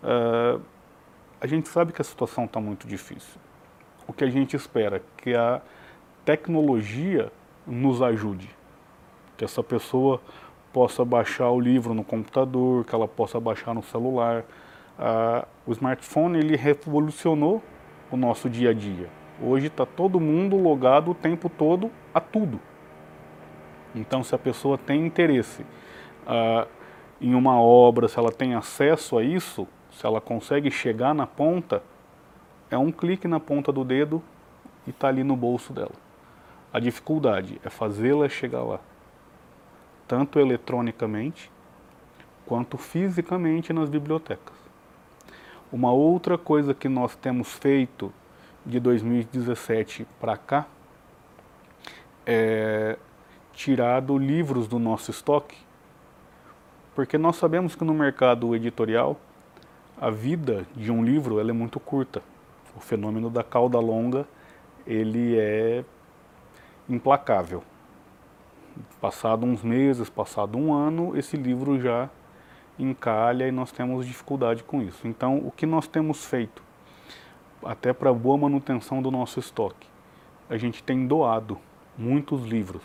Uh, 0.04 0.62
a 1.40 1.48
gente 1.48 1.70
sabe 1.70 1.94
que 1.94 2.02
a 2.02 2.06
situação 2.06 2.46
está 2.46 2.60
muito 2.60 2.88
difícil. 2.88 3.40
O 4.08 4.14
que 4.14 4.24
a 4.24 4.30
gente 4.30 4.56
espera 4.56 5.02
que 5.18 5.36
a 5.36 5.62
tecnologia 6.24 7.32
nos 7.66 8.02
ajude, 8.02 8.50
que 9.36 9.44
essa 9.44 9.62
pessoa 9.62 10.22
possa 10.72 11.04
baixar 11.04 11.50
o 11.50 11.60
livro 11.60 11.94
no 11.94 12.04
computador, 12.04 12.86
que 12.86 12.94
ela 12.94 13.08
possa 13.08 13.40
baixar 13.40 13.74
no 13.74 13.84
celular. 13.84 14.46
Uh, 14.98 15.46
o 15.66 15.72
smartphone 15.72 16.38
ele 16.38 16.56
revolucionou 16.56 17.62
o 18.12 18.18
nosso 18.18 18.50
dia 18.50 18.70
a 18.70 18.74
dia. 18.74 19.10
Hoje 19.42 19.68
está 19.68 19.86
todo 19.86 20.20
mundo 20.20 20.56
logado 20.56 21.12
o 21.12 21.16
tempo 21.16 21.50
todo 21.50 21.92
a 22.14 22.20
tudo. 22.20 22.60
Então, 23.96 24.24
se 24.24 24.34
a 24.34 24.38
pessoa 24.38 24.78
tem 24.78 25.06
interesse 25.06 25.62
uh, 25.62 26.68
em 27.20 27.34
uma 27.34 27.60
obra, 27.60 28.08
se 28.08 28.18
ela 28.18 28.32
tem 28.32 28.54
acesso 28.54 29.18
a 29.18 29.24
isso, 29.24 29.68
se 29.92 30.06
ela 30.06 30.22
consegue 30.22 30.70
chegar 30.70 31.14
na 31.14 31.26
ponta, 31.26 31.82
é 32.70 32.78
um 32.78 32.92
clique 32.92 33.28
na 33.28 33.40
ponta 33.40 33.72
do 33.72 33.84
dedo 33.84 34.22
e 34.86 34.90
está 34.90 35.08
ali 35.08 35.24
no 35.24 35.36
bolso 35.36 35.74
dela. 35.74 35.96
A 36.72 36.80
dificuldade 36.80 37.60
é 37.64 37.70
fazê-la 37.70 38.28
chegar 38.28 38.64
lá, 38.64 38.80
tanto 40.08 40.40
eletronicamente 40.40 41.52
quanto 42.46 42.78
fisicamente 42.78 43.74
nas 43.74 43.90
bibliotecas. 43.90 44.56
Uma 45.72 45.92
outra 45.92 46.38
coisa 46.38 46.74
que 46.74 46.88
nós 46.88 47.16
temos 47.16 47.54
feito 47.54 48.14
de 48.66 48.80
2017 48.80 50.08
para 50.20 50.38
cá 50.38 50.66
é 52.26 52.98
tirado 53.54 54.18
livros 54.18 54.68
do 54.68 54.78
nosso 54.78 55.10
estoque, 55.10 55.58
porque 56.94 57.18
nós 57.18 57.38
sabemos 57.38 57.76
que 57.76 57.84
no 57.84 57.94
mercado 57.94 58.56
editorial 58.56 59.20
a 60.00 60.10
vida 60.10 60.66
de 60.76 60.92
um 60.92 61.04
livro 61.04 61.40
ela 61.40 61.50
é 61.50 61.54
muito 61.54 61.80
curta. 61.80 62.22
O 62.78 62.80
fenômeno 62.80 63.28
da 63.32 63.44
cauda 63.44 63.80
longa 63.80 64.28
ele 64.86 65.36
é 65.36 65.84
implacável. 66.88 67.64
Passado 69.02 69.48
uns 69.48 69.64
meses, 69.64 70.12
passado 70.12 70.60
um 70.60 70.72
ano, 70.72 71.18
esse 71.18 71.36
livro 71.36 71.80
já 71.80 72.08
encalha 72.78 73.48
e 73.48 73.52
nós 73.52 73.72
temos 73.72 74.06
dificuldade 74.06 74.64
com 74.64 74.84
isso. 74.84 75.08
Então, 75.08 75.38
o 75.40 75.50
que 75.50 75.66
nós 75.66 75.88
temos 75.88 76.24
feito, 76.24 76.62
até 77.66 77.92
para 77.92 78.14
boa 78.14 78.38
manutenção 78.38 79.02
do 79.02 79.10
nosso 79.10 79.40
estoque, 79.40 79.88
a 80.48 80.56
gente 80.56 80.84
tem 80.84 81.08
doado 81.08 81.58
muitos 81.98 82.44
livros. 82.44 82.84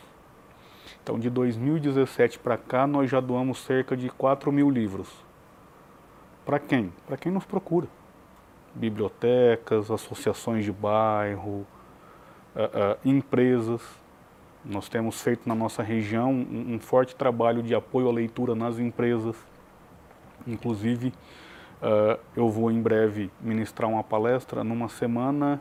Então, 1.02 1.18
de 1.18 1.28
2017 1.28 2.38
para 2.38 2.56
cá, 2.56 2.86
nós 2.86 3.10
já 3.10 3.20
doamos 3.20 3.58
cerca 3.58 3.94
de 3.94 4.08
4 4.08 4.50
mil 4.50 4.70
livros. 4.70 5.08
Para 6.46 6.58
quem? 6.58 6.90
Para 7.06 7.18
quem 7.18 7.30
nos 7.30 7.44
procura. 7.44 7.86
Bibliotecas, 8.74 9.90
associações 9.90 10.64
de 10.64 10.72
bairro, 10.72 11.66
uh, 12.54 12.94
uh, 12.94 12.98
empresas. 13.04 13.82
Nós 14.64 14.88
temos 14.88 15.20
feito 15.20 15.48
na 15.48 15.54
nossa 15.54 15.82
região 15.82 16.32
um, 16.32 16.74
um, 16.74 16.78
forte 16.78 17.14
trabalho 17.16 17.62
de 17.62 17.74
apoio 17.74 18.08
à 18.08 18.12
leitura 18.12 18.54
nas 18.54 18.78
empresas. 18.78 19.36
Inclusive, 20.46 21.08
uh, 21.82 22.18
eu 22.36 22.48
vou 22.48 22.70
em 22.70 22.80
breve 22.80 23.30
ministrar 23.40 23.90
uma 23.90 24.02
palestra 24.02 24.62
numa 24.62 24.88
semana 24.88 25.60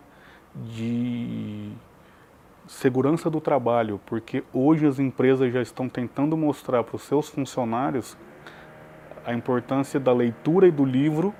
de 0.55 1.71
segurança 2.67 3.29
do 3.29 3.41
trabalho, 3.41 3.99
porque 4.05 4.43
hoje 4.53 4.85
as 4.85 4.99
empresas 4.99 5.51
já 5.51 5.61
estão 5.61 5.89
tentando 5.89 6.37
mostrar 6.37 6.83
para 6.83 6.95
os 6.95 7.03
seus 7.03 7.27
funcionários 7.27 8.17
a 9.25 9.33
importância 9.33 9.99
da 9.99 10.13
leitura 10.13 10.67
e 10.67 10.71
do 10.71 10.85
livro 10.85 11.33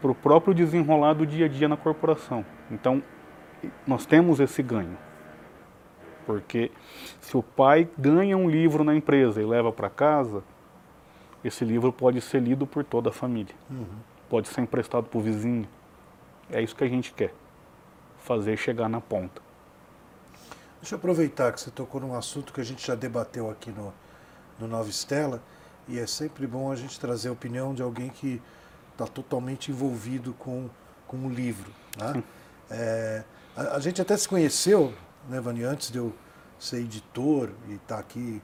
para 0.00 0.10
o 0.10 0.14
próprio 0.14 0.54
desenrolar 0.54 1.14
do 1.14 1.26
dia 1.26 1.46
a 1.46 1.48
dia 1.48 1.68
na 1.68 1.76
corporação. 1.76 2.44
Então, 2.70 3.02
nós 3.86 4.06
temos 4.06 4.40
esse 4.40 4.62
ganho. 4.62 4.96
Porque 6.26 6.70
se 7.20 7.36
o 7.36 7.42
pai 7.42 7.88
ganha 7.98 8.36
um 8.36 8.48
livro 8.48 8.84
na 8.84 8.94
empresa 8.94 9.40
e 9.42 9.44
leva 9.44 9.72
para 9.72 9.90
casa, 9.90 10.42
esse 11.44 11.64
livro 11.64 11.92
pode 11.92 12.20
ser 12.20 12.40
lido 12.40 12.66
por 12.66 12.84
toda 12.84 13.10
a 13.10 13.12
família. 13.12 13.54
Uhum. 13.70 13.86
Pode 14.28 14.48
ser 14.48 14.60
emprestado 14.60 15.06
para 15.06 15.18
o 15.18 15.20
vizinho. 15.20 15.68
É 16.50 16.62
isso 16.62 16.74
que 16.76 16.84
a 16.84 16.88
gente 16.88 17.12
quer. 17.12 17.34
Fazer 18.18 18.56
chegar 18.56 18.88
na 18.88 19.00
ponta. 19.00 19.42
Deixa 20.80 20.94
eu 20.94 20.98
aproveitar 20.98 21.52
que 21.52 21.60
você 21.60 21.70
tocou 21.70 22.00
num 22.00 22.14
assunto 22.14 22.52
que 22.52 22.60
a 22.60 22.64
gente 22.64 22.86
já 22.86 22.94
debateu 22.94 23.50
aqui 23.50 23.70
no, 23.70 23.92
no 24.58 24.66
Nova 24.66 24.88
Estela, 24.88 25.42
e 25.88 25.98
é 25.98 26.06
sempre 26.06 26.46
bom 26.46 26.70
a 26.70 26.76
gente 26.76 26.98
trazer 26.98 27.28
a 27.28 27.32
opinião 27.32 27.74
de 27.74 27.82
alguém 27.82 28.08
que 28.08 28.40
está 29.00 29.06
totalmente 29.06 29.70
envolvido 29.70 30.34
com, 30.34 30.68
com 31.06 31.26
o 31.26 31.30
livro. 31.30 31.72
Né? 31.96 32.22
É, 32.70 33.24
a, 33.56 33.76
a, 33.76 33.80
gente 33.80 34.00
até 34.00 34.16
se 34.16 34.28
conheceu, 34.28 34.94
né, 35.28 35.40
Vani, 35.40 35.64
antes 35.64 35.90
de 35.90 35.98
eu 35.98 36.14
ser 36.58 36.78
editor 36.78 37.50
e 37.68 37.74
estar 37.74 37.96
tá 37.96 38.00
aqui 38.00 38.42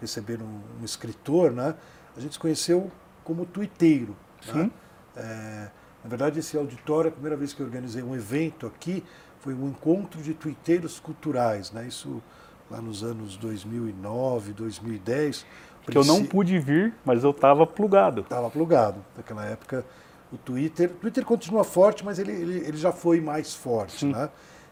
recebendo 0.00 0.44
um, 0.44 0.80
um, 0.80 0.84
escritor, 0.84 1.50
né? 1.50 1.74
A 2.16 2.20
gente 2.20 2.34
se 2.34 2.38
conheceu 2.38 2.90
como 3.24 3.44
tuiteiro. 3.44 4.16
Né? 4.46 4.70
É, 5.16 5.70
na 6.04 6.08
verdade, 6.08 6.38
esse 6.38 6.56
auditório, 6.56 7.08
a 7.08 7.12
primeira 7.12 7.36
vez 7.36 7.52
que 7.52 7.60
eu 7.60 7.66
organizei 7.66 8.02
um 8.02 8.14
evento 8.14 8.66
aqui, 8.66 9.02
foi 9.40 9.54
um 9.54 9.68
encontro 9.68 10.22
de 10.22 10.32
tuiteiros 10.32 11.00
culturais, 11.00 11.72
né? 11.72 11.86
Isso 11.86 12.22
lá 12.70 12.80
nos 12.80 13.02
anos 13.02 13.36
2009, 13.36 14.52
2010. 14.52 15.46
Que 15.90 15.96
eu 15.96 16.04
não 16.04 16.24
pude 16.24 16.58
vir, 16.58 16.92
mas 17.04 17.22
eu 17.22 17.30
estava 17.30 17.66
plugado. 17.66 18.22
Estava 18.22 18.50
plugado. 18.50 19.04
Naquela 19.16 19.44
época, 19.44 19.84
o 20.32 20.36
Twitter. 20.36 20.90
O 20.90 20.94
Twitter 20.94 21.24
continua 21.24 21.62
forte, 21.62 22.04
mas 22.04 22.18
ele, 22.18 22.32
ele, 22.32 22.58
ele 22.58 22.76
já 22.76 22.92
foi 22.92 23.20
mais 23.20 23.54
forte. 23.54 24.06
Né? 24.06 24.28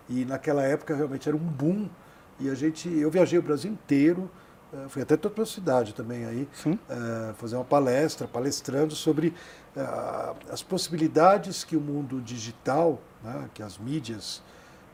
E 0.09 0.25
naquela 0.25 0.63
época 0.63 0.95
realmente 0.95 1.29
era 1.29 1.37
um 1.37 1.41
boom. 1.41 1.89
E 2.41 2.51
a 2.51 2.55
gente. 2.55 2.89
Eu 2.89 3.11
viajei 3.11 3.39
o 3.39 3.43
Brasil 3.43 3.71
inteiro. 3.71 4.29
Uh, 4.73 4.89
fui 4.89 5.03
até 5.03 5.17
toda 5.17 5.41
a 5.41 5.47
cidade 5.47 5.95
também 5.95 6.27
aí, 6.27 6.49
uh, 6.67 7.33
fazer 7.35 7.55
uma 7.55 7.65
palestra, 7.65 8.27
palestrando 8.27 8.93
sobre 8.97 9.29
uh, 9.77 10.35
as 10.51 10.65
possibilidades 10.65 11.63
que 11.63 11.77
o 11.77 11.81
mundo 11.81 12.21
digital, 12.21 13.01
né, 13.23 13.49
que 13.55 13.63
as 13.63 13.79
mídias 13.79 14.43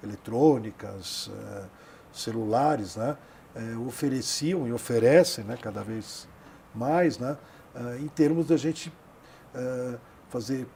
eletrônicas, 0.04 1.30
celulares, 2.12 2.96
né, 2.96 3.16
ofereciam 3.86 4.66
e 4.66 4.72
oferecem 4.72 5.44
né, 5.44 5.56
cada 5.60 5.82
vez 5.82 6.28
mais, 6.74 7.18
né, 7.18 7.36
em 8.00 8.08
termos 8.08 8.46
da 8.46 8.56
gente 8.56 8.92
fazer 10.28 10.66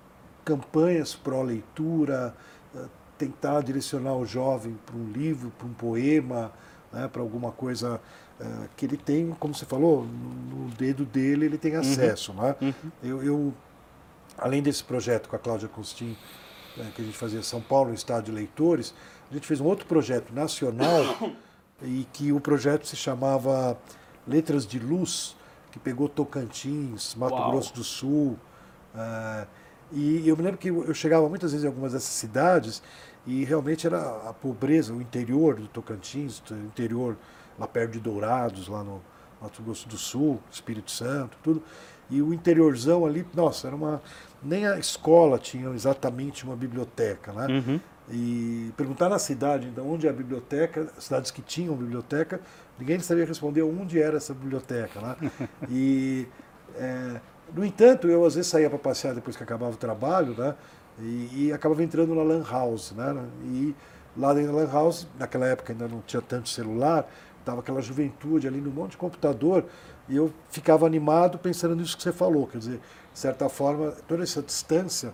campanhas 0.44 1.14
pró-leitura, 1.14 2.34
eh, 2.76 2.84
tentar 3.16 3.62
direcionar 3.62 4.14
o 4.14 4.26
jovem 4.26 4.78
para 4.84 4.94
um 4.94 5.10
livro, 5.10 5.50
para 5.56 5.66
um 5.66 5.72
poema, 5.72 6.52
né, 6.92 7.08
para 7.08 7.22
alguma 7.22 7.50
coisa 7.50 8.00
uh, 8.40 8.68
que 8.76 8.84
ele 8.84 8.96
tem, 8.96 9.30
como 9.38 9.54
você 9.54 9.64
falou, 9.64 10.04
no 10.04 10.68
dedo 10.76 11.04
dele 11.04 11.46
ele 11.46 11.58
tem 11.58 11.74
uhum. 11.74 11.80
acesso. 11.80 12.32
Uhum. 12.32 12.42
Né? 12.42 12.56
Uhum. 12.60 12.72
Eu, 13.02 13.22
eu, 13.22 13.54
além 14.36 14.62
desse 14.62 14.84
projeto 14.84 15.28
com 15.28 15.36
a 15.36 15.38
Cláudia 15.38 15.68
Costin, 15.68 16.16
né, 16.76 16.90
que 16.94 17.02
a 17.02 17.04
gente 17.04 17.16
fazia 17.16 17.38
em 17.38 17.42
São 17.42 17.60
Paulo, 17.60 17.90
no 17.90 17.94
Estado 17.94 18.24
de 18.24 18.32
Leitores, 18.32 18.94
a 19.30 19.34
gente 19.34 19.46
fez 19.46 19.60
um 19.60 19.64
outro 19.64 19.86
projeto 19.86 20.32
nacional 20.32 21.02
e 21.84 22.06
que 22.12 22.32
o 22.32 22.40
projeto 22.40 22.86
se 22.86 22.96
chamava 22.96 23.78
Letras 24.26 24.66
de 24.66 24.78
Luz, 24.78 25.36
que 25.70 25.78
pegou 25.78 26.08
Tocantins, 26.08 27.14
Mato 27.14 27.34
Uau. 27.34 27.50
Grosso 27.50 27.74
do 27.74 27.84
Sul, 27.84 28.38
Uh, 28.94 29.46
e 29.92 30.26
eu 30.28 30.36
me 30.36 30.42
lembro 30.42 30.58
que 30.58 30.68
eu 30.68 30.94
chegava 30.94 31.28
muitas 31.28 31.52
vezes 31.52 31.64
em 31.64 31.68
algumas 31.68 31.92
dessas 31.92 32.08
cidades 32.08 32.82
e 33.26 33.44
realmente 33.44 33.86
era 33.86 34.28
a 34.28 34.32
pobreza, 34.32 34.92
o 34.92 35.00
interior 35.00 35.56
do 35.56 35.66
Tocantins, 35.68 36.42
o 36.50 36.54
interior 36.54 37.16
lá 37.58 37.66
perto 37.66 37.92
de 37.92 38.00
Dourados, 38.00 38.68
lá 38.68 38.82
no 38.82 39.02
Mato 39.40 39.62
Grosso 39.62 39.88
do 39.88 39.98
Sul, 39.98 40.40
Espírito 40.50 40.90
Santo, 40.90 41.36
tudo. 41.42 41.62
E 42.10 42.20
o 42.20 42.34
interiorzão 42.34 43.06
ali, 43.06 43.26
nossa, 43.34 43.66
era 43.66 43.76
uma. 43.76 44.02
Nem 44.42 44.66
a 44.66 44.78
escola 44.78 45.38
tinha 45.38 45.70
exatamente 45.70 46.44
uma 46.44 46.54
biblioteca, 46.54 47.32
né? 47.32 47.46
Uhum. 47.46 47.80
E 48.10 48.70
perguntar 48.76 49.08
na 49.08 49.18
cidade, 49.18 49.66
então, 49.66 49.88
onde 49.90 50.06
é 50.06 50.10
a 50.10 50.12
biblioteca, 50.12 50.88
cidades 50.98 51.30
que 51.30 51.40
tinham 51.40 51.74
biblioteca, 51.74 52.40
ninguém 52.78 52.98
sabia 53.00 53.24
responder 53.24 53.62
onde 53.62 54.00
era 54.00 54.18
essa 54.18 54.34
biblioteca, 54.34 55.00
né? 55.00 55.30
E 55.70 56.28
é, 56.76 57.20
no 57.54 57.64
entanto, 57.64 58.08
eu 58.08 58.24
às 58.24 58.34
vezes 58.34 58.50
saía 58.50 58.68
para 58.68 58.78
passear 58.78 59.14
depois 59.14 59.36
que 59.36 59.42
acabava 59.42 59.72
o 59.72 59.76
trabalho, 59.76 60.34
né? 60.36 60.54
E, 60.98 61.46
e, 61.46 61.52
acabava 61.52 61.82
entrando 61.82 62.14
na 62.14 62.22
Lan 62.22 62.44
House, 62.48 62.92
né? 62.92 63.26
E 63.44 63.74
lá 64.16 64.32
dentro 64.32 64.52
da 64.52 64.58
Lan 64.58 64.70
House, 64.70 65.08
naquela 65.18 65.46
época 65.46 65.72
ainda 65.72 65.88
não 65.88 66.00
tinha 66.02 66.22
tanto 66.22 66.48
celular, 66.48 67.08
estava 67.40 67.60
aquela 67.60 67.80
juventude 67.80 68.46
ali 68.46 68.60
no 68.60 68.70
monte 68.70 68.92
de 68.92 68.96
computador, 68.96 69.64
e 70.08 70.16
eu 70.16 70.32
ficava 70.50 70.86
animado 70.86 71.38
pensando 71.38 71.74
nisso 71.74 71.96
que 71.96 72.02
você 72.02 72.12
falou, 72.12 72.46
quer 72.46 72.58
dizer, 72.58 72.80
de 73.12 73.18
certa 73.18 73.48
forma, 73.48 73.92
toda 74.06 74.22
essa 74.22 74.42
distância 74.42 75.12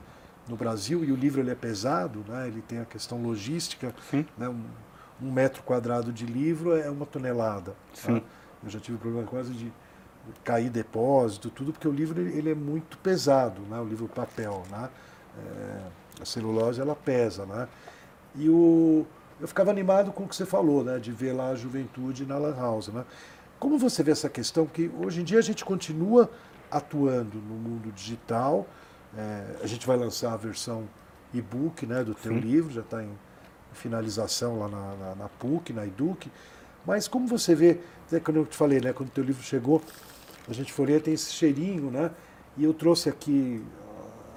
no 0.50 0.56
Brasil, 0.56 1.04
e 1.04 1.12
o 1.12 1.16
livro 1.16 1.40
ele 1.40 1.50
é 1.50 1.54
pesado, 1.54 2.24
né? 2.28 2.48
ele 2.48 2.60
tem 2.60 2.80
a 2.80 2.84
questão 2.84 3.22
logística, 3.22 3.94
né? 4.36 4.48
Um, 4.48 4.64
um, 5.22 5.30
metro 5.30 5.62
quadrado 5.62 6.12
de 6.12 6.26
livro 6.26 6.76
é 6.76 6.90
uma 6.90 7.06
tonelada. 7.06 7.74
Né? 8.08 8.20
Eu 8.64 8.68
já 8.68 8.80
tive 8.80 8.98
problema 8.98 9.26
quase 9.26 9.52
de 9.52 9.72
cair 10.42 10.68
depósito, 10.68 11.50
tudo, 11.50 11.72
porque 11.72 11.86
o 11.86 11.92
livro 11.92 12.20
ele 12.20 12.50
é 12.50 12.54
muito 12.54 12.98
pesado, 12.98 13.62
né? 13.62 13.78
o 13.78 13.84
livro 13.84 14.08
papel. 14.08 14.64
Né? 14.70 14.88
É, 15.38 16.22
a 16.22 16.24
celulose 16.24 16.80
ela 16.80 16.96
pesa. 16.96 17.46
Né? 17.46 17.68
E 18.34 18.48
o, 18.48 19.06
eu 19.40 19.46
ficava 19.46 19.70
animado 19.70 20.10
com 20.10 20.24
o 20.24 20.28
que 20.28 20.34
você 20.34 20.44
falou, 20.44 20.82
né? 20.82 20.98
de 20.98 21.12
ver 21.12 21.32
lá 21.32 21.50
a 21.50 21.54
juventude 21.54 22.26
na 22.26 22.36
Lan 22.36 22.56
House. 22.56 22.88
Né? 22.88 23.04
Como 23.58 23.78
você 23.78 24.02
vê 24.02 24.10
essa 24.10 24.28
questão? 24.28 24.66
Porque 24.66 24.90
hoje 25.00 25.20
em 25.20 25.24
dia 25.24 25.38
a 25.38 25.42
gente 25.42 25.64
continua 25.64 26.28
atuando 26.70 27.36
no 27.36 27.54
mundo 27.54 27.92
digital, 27.92 28.66
é, 29.16 29.56
a 29.62 29.66
gente 29.66 29.86
vai 29.86 29.96
lançar 29.96 30.32
a 30.32 30.36
versão 30.36 30.88
e-book 31.32 31.86
né, 31.86 32.02
do 32.04 32.14
teu 32.14 32.32
Sim. 32.32 32.40
livro, 32.40 32.72
já 32.72 32.80
está 32.80 33.02
em 33.02 33.10
finalização 33.72 34.58
lá 34.58 34.68
na, 34.68 34.96
na, 34.96 35.14
na 35.14 35.28
PUC, 35.28 35.72
na 35.72 35.86
EDUC. 35.86 36.30
Mas 36.84 37.06
como 37.06 37.26
você 37.26 37.54
vê, 37.54 37.80
quando 38.24 38.38
eu 38.38 38.46
te 38.46 38.56
falei, 38.56 38.80
né, 38.80 38.92
quando 38.92 39.08
o 39.10 39.12
teu 39.12 39.22
livro 39.24 39.42
chegou, 39.42 39.82
a 40.48 40.52
gente 40.52 40.72
folheia 40.72 41.00
tem 41.00 41.14
esse 41.14 41.30
cheirinho, 41.32 41.90
né? 41.90 42.10
E 42.56 42.64
eu 42.64 42.74
trouxe 42.74 43.08
aqui 43.08 43.64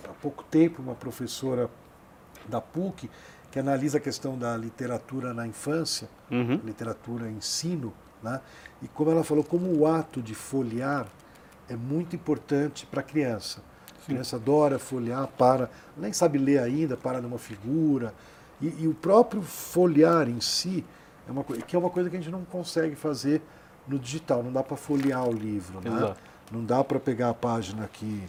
há 0.05 0.13
pouco 0.21 0.43
tempo 0.43 0.81
uma 0.81 0.93
professora 0.93 1.69
da 2.47 2.61
PUC 2.61 3.09
que 3.49 3.59
analisa 3.59 3.97
a 3.97 4.01
questão 4.01 4.37
da 4.37 4.55
literatura 4.57 5.33
na 5.33 5.47
infância, 5.47 6.09
Uhum. 6.29 6.59
literatura 6.63 7.29
ensino, 7.29 7.93
né? 8.21 8.41
E 8.81 8.87
como 8.87 9.11
ela 9.11 9.23
falou, 9.23 9.43
como 9.43 9.71
o 9.75 9.87
ato 9.87 10.21
de 10.21 10.35
folhear 10.35 11.07
é 11.69 11.75
muito 11.75 12.15
importante 12.15 12.85
para 12.85 12.99
a 12.99 13.03
criança. 13.03 13.61
A 14.03 14.05
criança 14.05 14.35
adora 14.35 14.77
folhear, 14.77 15.27
para, 15.37 15.69
nem 15.95 16.11
sabe 16.11 16.37
ler 16.37 16.59
ainda, 16.59 16.97
para 16.97 17.21
numa 17.21 17.37
figura. 17.37 18.13
E, 18.61 18.83
e 18.83 18.87
o 18.87 18.93
próprio 18.93 19.41
folhear 19.41 20.29
em 20.29 20.41
si, 20.41 20.83
é 21.27 21.31
uma, 21.31 21.43
que 21.43 21.75
é 21.75 21.79
uma 21.79 21.89
coisa 21.89 22.09
que 22.09 22.17
a 22.17 22.19
gente 22.19 22.31
não 22.31 22.43
consegue 22.43 22.95
fazer 22.95 23.41
no 23.87 23.97
digital. 23.97 24.43
Não 24.43 24.51
dá 24.51 24.61
para 24.61 24.75
folhear 24.75 25.27
o 25.27 25.31
livro. 25.31 25.79
Né? 25.79 26.15
Não 26.51 26.63
dá 26.63 26.83
para 26.83 26.99
pegar 26.99 27.29
a 27.29 27.33
página 27.33 27.85
aqui 27.85 28.23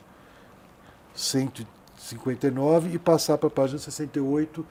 159 1.14 2.94
e 2.94 2.98
passar 2.98 3.36
para 3.36 3.48
a 3.48 3.50
página 3.50 3.78
68 3.78 4.64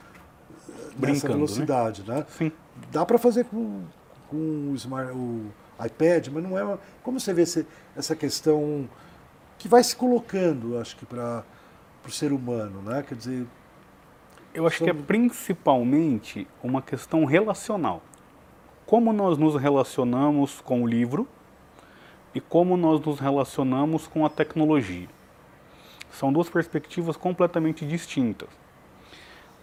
nessa 0.70 0.98
Brincando, 0.98 1.28
né? 1.28 1.34
velocidade. 1.34 2.04
Né? 2.08 2.26
Sim. 2.38 2.52
Dá 2.92 3.06
para 3.06 3.18
fazer 3.18 3.46
com, 3.46 3.82
com 4.30 4.72
o, 4.72 4.76
smart, 4.76 5.12
o 5.12 5.52
iPad, 5.86 6.30
mas 6.30 6.44
não 6.44 6.58
é. 6.58 6.64
Uma, 6.64 6.80
como 7.02 7.20
você 7.20 7.34
vê 7.34 7.44
essa 7.96 8.16
questão 8.16 8.88
que 9.58 9.68
vai 9.68 9.84
se 9.84 9.96
colocando, 9.96 10.78
acho 10.78 10.96
que, 10.96 11.06
para 11.06 11.44
o 12.06 12.12
ser 12.12 12.32
humano, 12.32 12.82
né? 12.82 13.04
Quer 13.08 13.16
dizer, 13.16 13.48
Eu 14.54 14.68
acho 14.68 14.84
que 14.84 14.90
é 14.90 14.94
principalmente 14.94 16.48
uma 16.62 16.82
questão 16.82 17.26
relacional. 17.26 18.02
Como 18.86 19.14
nós 19.14 19.38
nos 19.38 19.56
relacionamos 19.56 20.62
com 20.62 20.84
o 20.84 20.88
livro 20.88 21.28
e 22.36 22.42
como 22.42 22.76
nós 22.76 23.00
nos 23.02 23.20
relacionamos 23.20 24.08
com 24.08 24.26
a 24.26 24.30
tecnologia. 24.30 25.08
São 26.12 26.32
duas 26.32 26.50
perspectivas 26.50 27.18
completamente 27.18 27.86
distintas. 27.86 28.50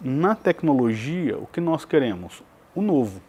Na 0.01 0.35
tecnologia, 0.35 1.37
o 1.37 1.45
que 1.45 1.61
nós 1.61 1.85
queremos? 1.85 2.43
O 2.73 2.81
novo. 2.81 3.21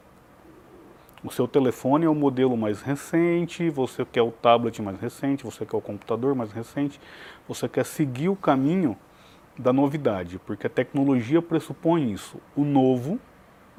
O 1.25 1.31
seu 1.31 1.47
telefone 1.47 2.05
é 2.05 2.09
o 2.09 2.15
modelo 2.15 2.57
mais 2.57 2.83
recente, 2.83 3.71
você 3.71 4.05
quer 4.05 4.23
o 4.23 4.33
tablet 4.33 4.83
mais 4.83 4.99
recente, 4.99 5.45
você 5.45 5.65
quer 5.65 5.77
o 5.77 5.81
computador 5.81 6.35
mais 6.35 6.51
recente, 6.51 7.01
você 7.47 7.69
quer 7.69 7.85
seguir 7.85 8.29
o 8.29 8.35
caminho 8.35 8.97
da 9.57 9.73
novidade, 9.73 10.41
porque 10.41 10.67
a 10.67 10.71
tecnologia 10.71 11.41
pressupõe 11.41 12.13
isso. 12.13 12.39
O 12.57 12.65
novo 12.65 13.21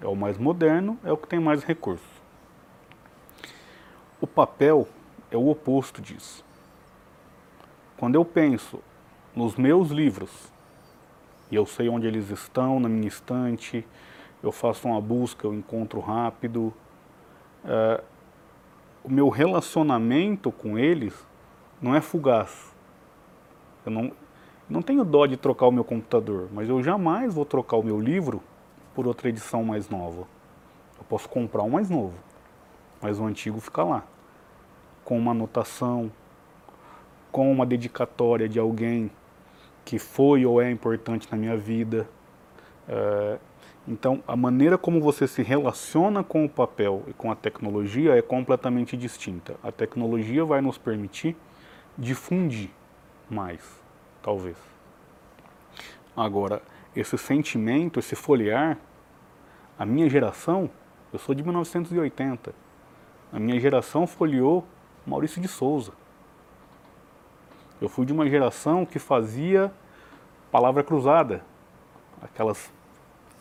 é 0.01 0.07
o 0.07 0.15
mais 0.15 0.37
moderno, 0.37 0.97
é 1.03 1.11
o 1.11 1.17
que 1.17 1.27
tem 1.27 1.39
mais 1.39 1.63
recursos. 1.63 2.07
O 4.21 4.27
papel 4.27 4.87
é 5.29 5.35
o 5.35 5.49
oposto 5.49 6.01
disso. 6.01 6.45
Quando 7.97 8.15
eu 8.15 8.23
penso 8.23 8.79
nos 9.35 9.57
meus 9.57 9.89
livros, 9.89 10.31
e 11.51 11.55
eu 11.55 11.65
sei 11.65 11.89
onde 11.89 12.07
eles 12.07 12.29
estão 12.29 12.79
na 12.79 12.87
minha 12.87 13.07
estante, 13.07 13.85
eu 14.41 14.51
faço 14.51 14.87
uma 14.87 15.01
busca, 15.01 15.45
eu 15.45 15.53
encontro 15.53 15.99
rápido, 15.99 16.73
eh, 17.65 18.03
o 19.03 19.09
meu 19.11 19.29
relacionamento 19.29 20.51
com 20.51 20.77
eles 20.77 21.13
não 21.81 21.95
é 21.95 22.01
fugaz. 22.01 22.73
Eu 23.85 23.91
não, 23.91 24.11
não 24.69 24.81
tenho 24.81 25.03
dó 25.03 25.25
de 25.25 25.35
trocar 25.35 25.67
o 25.67 25.71
meu 25.71 25.83
computador, 25.83 26.47
mas 26.53 26.69
eu 26.69 26.81
jamais 26.81 27.33
vou 27.33 27.45
trocar 27.45 27.77
o 27.77 27.83
meu 27.83 27.99
livro 27.99 28.41
por 28.95 29.05
outra 29.07 29.29
edição 29.29 29.63
mais 29.63 29.89
nova. 29.89 30.27
Eu 30.97 31.03
posso 31.09 31.27
comprar 31.27 31.63
um 31.63 31.69
mais 31.69 31.89
novo, 31.89 32.13
mas 33.01 33.19
o 33.19 33.25
antigo 33.25 33.59
fica 33.59 33.83
lá, 33.83 34.03
com 35.03 35.17
uma 35.17 35.31
anotação, 35.31 36.11
com 37.31 37.51
uma 37.51 37.65
dedicatória 37.65 38.47
de 38.47 38.59
alguém 38.59 39.11
que 39.83 39.99
foi 39.99 40.45
ou 40.45 40.61
é 40.61 40.71
importante 40.71 41.27
na 41.29 41.37
minha 41.37 41.57
vida. 41.57 42.07
É, 42.87 43.37
então, 43.85 44.23
a 44.25 44.35
maneira 44.35 44.77
como 44.77 45.01
você 45.01 45.27
se 45.27 45.43
relaciona 45.43 46.23
com 46.23 46.45
o 46.45 46.49
papel 46.49 47.03
e 47.07 47.13
com 47.13 47.29
a 47.29 47.35
tecnologia 47.35 48.15
é 48.15 48.21
completamente 48.21 48.95
distinta. 48.95 49.55
A 49.61 49.73
tecnologia 49.73 50.45
vai 50.45 50.61
nos 50.61 50.77
permitir 50.77 51.35
difundir 51.97 52.69
mais, 53.29 53.61
talvez. 54.21 54.55
Agora, 56.15 56.61
esse 56.95 57.17
sentimento, 57.17 57.99
esse 57.99 58.15
folhear, 58.15 58.77
a 59.77 59.85
minha 59.85 60.09
geração, 60.09 60.69
eu 61.11 61.19
sou 61.19 61.35
de 61.35 61.43
1980, 61.43 62.55
a 63.33 63.39
minha 63.39 63.59
geração 63.59 64.07
folheou 64.07 64.65
Maurício 65.05 65.41
de 65.41 65.47
Souza. 65.47 65.91
Eu 67.81 67.89
fui 67.89 68.05
de 68.05 68.13
uma 68.13 68.29
geração 68.29 68.85
que 68.85 68.97
fazia 68.97 69.73
palavra 70.49 70.83
cruzada, 70.83 71.43
aquelas 72.21 72.71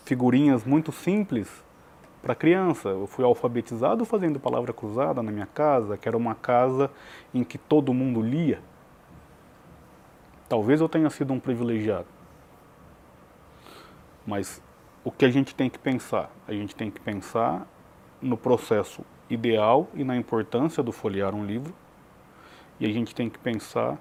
figurinhas 0.05 0.65
muito 0.65 0.93
simples 0.93 1.65
para 2.23 2.35
criança. 2.35 2.89
Eu 2.89 3.07
fui 3.07 3.25
alfabetizado 3.25 4.05
fazendo 4.05 4.39
palavra 4.39 4.73
cruzada 4.73 5.23
na 5.23 5.33
minha 5.33 5.47
casa, 5.47 5.97
que 5.97 6.09
era 6.09 6.17
uma 6.17 6.35
casa 6.35 6.91
em 7.35 7.43
que 7.43 7.59
todo 7.59 7.93
mundo 7.93 8.21
lia. 8.23 8.61
Talvez 10.49 10.81
eu 10.81 10.89
tenha 10.89 11.11
sido 11.11 11.33
um 11.33 11.41
privilegiado. 11.41 12.07
Mas 14.27 14.63
o 15.05 15.11
que 15.11 15.25
a 15.25 15.31
gente 15.31 15.55
tem 15.55 15.69
que 15.69 15.79
pensar? 15.79 16.31
A 16.47 16.53
gente 16.53 16.77
tem 16.77 16.91
que 16.91 17.01
pensar 17.01 17.67
no 18.21 18.37
processo 18.37 19.05
ideal 19.29 19.89
e 19.95 20.05
na 20.05 20.17
importância 20.17 20.83
do 20.83 20.93
folhear 20.93 21.35
um 21.35 21.45
livro. 21.45 21.75
E 22.79 22.87
a 22.87 22.93
gente 22.93 23.15
tem 23.15 23.29
que 23.29 23.39
pensar 23.39 23.99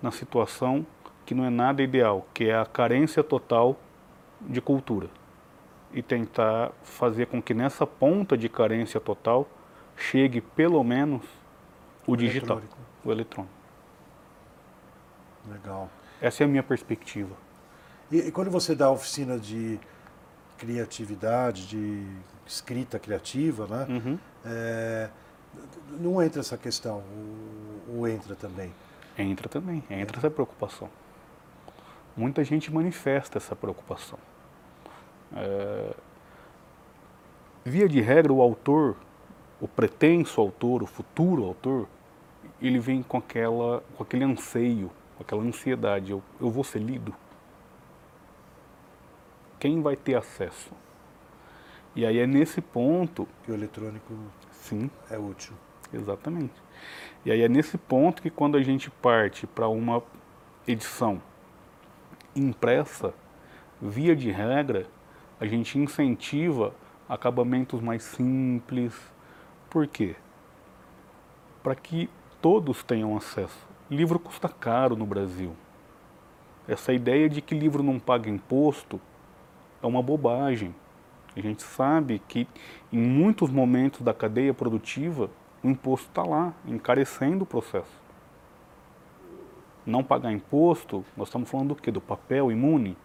na 0.00 0.10
situação 0.10 0.86
que 1.26 1.34
não 1.34 1.44
é 1.44 1.50
nada 1.50 1.82
ideal, 1.82 2.26
que 2.32 2.44
é 2.48 2.56
a 2.56 2.64
carência 2.64 3.22
total 3.22 3.76
de 4.40 4.60
cultura. 4.60 5.10
E 5.92 6.02
tentar 6.02 6.72
fazer 6.82 7.26
com 7.26 7.40
que 7.40 7.54
nessa 7.54 7.86
ponta 7.86 8.36
de 8.36 8.48
carência 8.48 9.00
total 9.00 9.48
chegue 9.96 10.40
pelo 10.40 10.82
menos 10.84 11.24
o 12.06 12.16
digital, 12.16 12.58
eletrônico. 12.58 12.78
o 13.04 13.12
eletrônico. 13.12 13.54
Legal. 15.50 15.90
Essa 16.20 16.42
é 16.42 16.46
a 16.46 16.48
minha 16.48 16.62
perspectiva. 16.62 17.34
E, 18.10 18.18
e 18.18 18.32
quando 18.32 18.50
você 18.50 18.74
dá 18.74 18.90
oficina 18.90 19.38
de 19.38 19.78
criatividade, 20.58 21.66
de 21.68 22.06
escrita 22.46 22.98
criativa, 22.98 23.66
né? 23.66 23.86
Uhum. 23.88 24.18
é, 24.44 25.08
não 25.98 26.22
entra 26.22 26.40
essa 26.40 26.56
questão, 26.56 27.02
ou, 27.88 27.98
ou 27.98 28.08
entra 28.08 28.34
também? 28.34 28.72
Entra 29.16 29.48
também, 29.48 29.82
entra 29.90 30.18
essa 30.18 30.30
preocupação. 30.30 30.88
Muita 32.16 32.42
gente 32.44 32.72
manifesta 32.72 33.38
essa 33.38 33.54
preocupação. 33.54 34.18
É, 35.38 35.94
via 37.64 37.88
de 37.88 38.00
regra, 38.00 38.32
o 38.32 38.42
autor, 38.42 38.96
o 39.60 39.68
pretenso 39.68 40.40
autor, 40.40 40.82
o 40.82 40.86
futuro 40.86 41.44
autor, 41.44 41.88
ele 42.60 42.78
vem 42.78 43.02
com, 43.02 43.18
aquela, 43.18 43.82
com 43.96 44.02
aquele 44.02 44.24
anseio, 44.24 44.90
com 45.16 45.22
aquela 45.22 45.42
ansiedade. 45.42 46.10
Eu, 46.10 46.22
eu 46.40 46.50
vou 46.50 46.64
ser 46.64 46.80
lido? 46.80 47.14
Quem 49.58 49.82
vai 49.82 49.96
ter 49.96 50.14
acesso? 50.14 50.70
E 51.94 52.06
aí 52.06 52.18
é 52.18 52.26
nesse 52.26 52.60
ponto, 52.60 53.26
Que 53.42 53.50
o 53.50 53.54
eletrônico 53.54 54.14
sim, 54.52 54.90
é 55.10 55.18
útil. 55.18 55.54
Exatamente. 55.92 56.54
E 57.24 57.30
aí 57.30 57.42
é 57.42 57.48
nesse 57.48 57.78
ponto 57.78 58.22
que 58.22 58.30
quando 58.30 58.56
a 58.56 58.62
gente 58.62 58.90
parte 58.90 59.46
para 59.46 59.68
uma 59.68 60.02
edição 60.66 61.20
impressa, 62.36 63.14
via 63.80 64.14
de 64.14 64.30
regra, 64.30 64.86
a 65.40 65.46
gente 65.46 65.78
incentiva 65.78 66.74
acabamentos 67.08 67.80
mais 67.80 68.02
simples. 68.02 68.94
Por 69.70 69.86
quê? 69.86 70.16
Para 71.62 71.74
que 71.74 72.10
todos 72.40 72.82
tenham 72.82 73.16
acesso. 73.16 73.66
Livro 73.90 74.18
custa 74.18 74.48
caro 74.48 74.96
no 74.96 75.06
Brasil. 75.06 75.54
Essa 76.66 76.92
ideia 76.92 77.28
de 77.28 77.40
que 77.40 77.54
livro 77.54 77.82
não 77.82 77.98
paga 77.98 78.28
imposto 78.28 79.00
é 79.82 79.86
uma 79.86 80.02
bobagem. 80.02 80.74
A 81.36 81.40
gente 81.40 81.62
sabe 81.62 82.20
que 82.28 82.46
em 82.92 82.98
muitos 82.98 83.50
momentos 83.50 84.02
da 84.02 84.12
cadeia 84.12 84.52
produtiva 84.52 85.30
o 85.62 85.68
imposto 85.68 86.08
está 86.08 86.22
lá, 86.22 86.52
encarecendo 86.66 87.44
o 87.44 87.46
processo. 87.46 88.02
Não 89.86 90.04
pagar 90.04 90.32
imposto, 90.32 91.04
nós 91.16 91.28
estamos 91.28 91.48
falando 91.48 91.68
do 91.68 91.76
quê? 91.76 91.90
Do 91.90 92.00
papel 92.00 92.52
imune? 92.52 92.96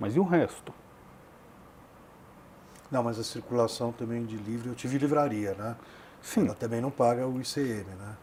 Mas 0.00 0.16
e 0.16 0.20
o 0.20 0.24
resto? 0.24 0.72
Não, 2.94 3.02
mas 3.02 3.18
a 3.18 3.24
circulação 3.24 3.90
também 3.90 4.24
de 4.24 4.36
livro, 4.36 4.70
eu 4.70 4.74
tive 4.76 4.98
livraria, 4.98 5.52
né? 5.54 5.74
Sim, 6.22 6.44
Ela 6.46 6.54
também 6.54 6.80
não 6.80 6.92
paga 6.92 7.26
o 7.26 7.40
ICM, 7.40 7.84
né? 7.98 8.16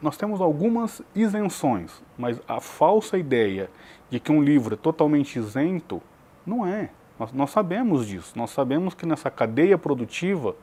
nós 0.00 0.16
temos 0.16 0.40
algumas 0.40 1.02
isenções, 1.12 2.02
mas 2.16 2.40
a 2.46 2.60
falsa 2.60 3.18
ideia 3.18 3.68
de 4.08 4.20
que 4.20 4.30
um 4.30 4.40
livro 4.40 4.74
é 4.74 4.76
totalmente 4.76 5.38
isento 5.38 6.00
não 6.46 6.64
é. 6.64 6.90
Nós, 7.18 7.32
nós 7.32 7.50
sabemos 7.50 8.06
disso. 8.06 8.32
Nós 8.36 8.50
sabemos 8.50 8.94
que 8.94 9.04
nessa 9.04 9.30
cadeia 9.30 9.76
produtiva 9.76 10.54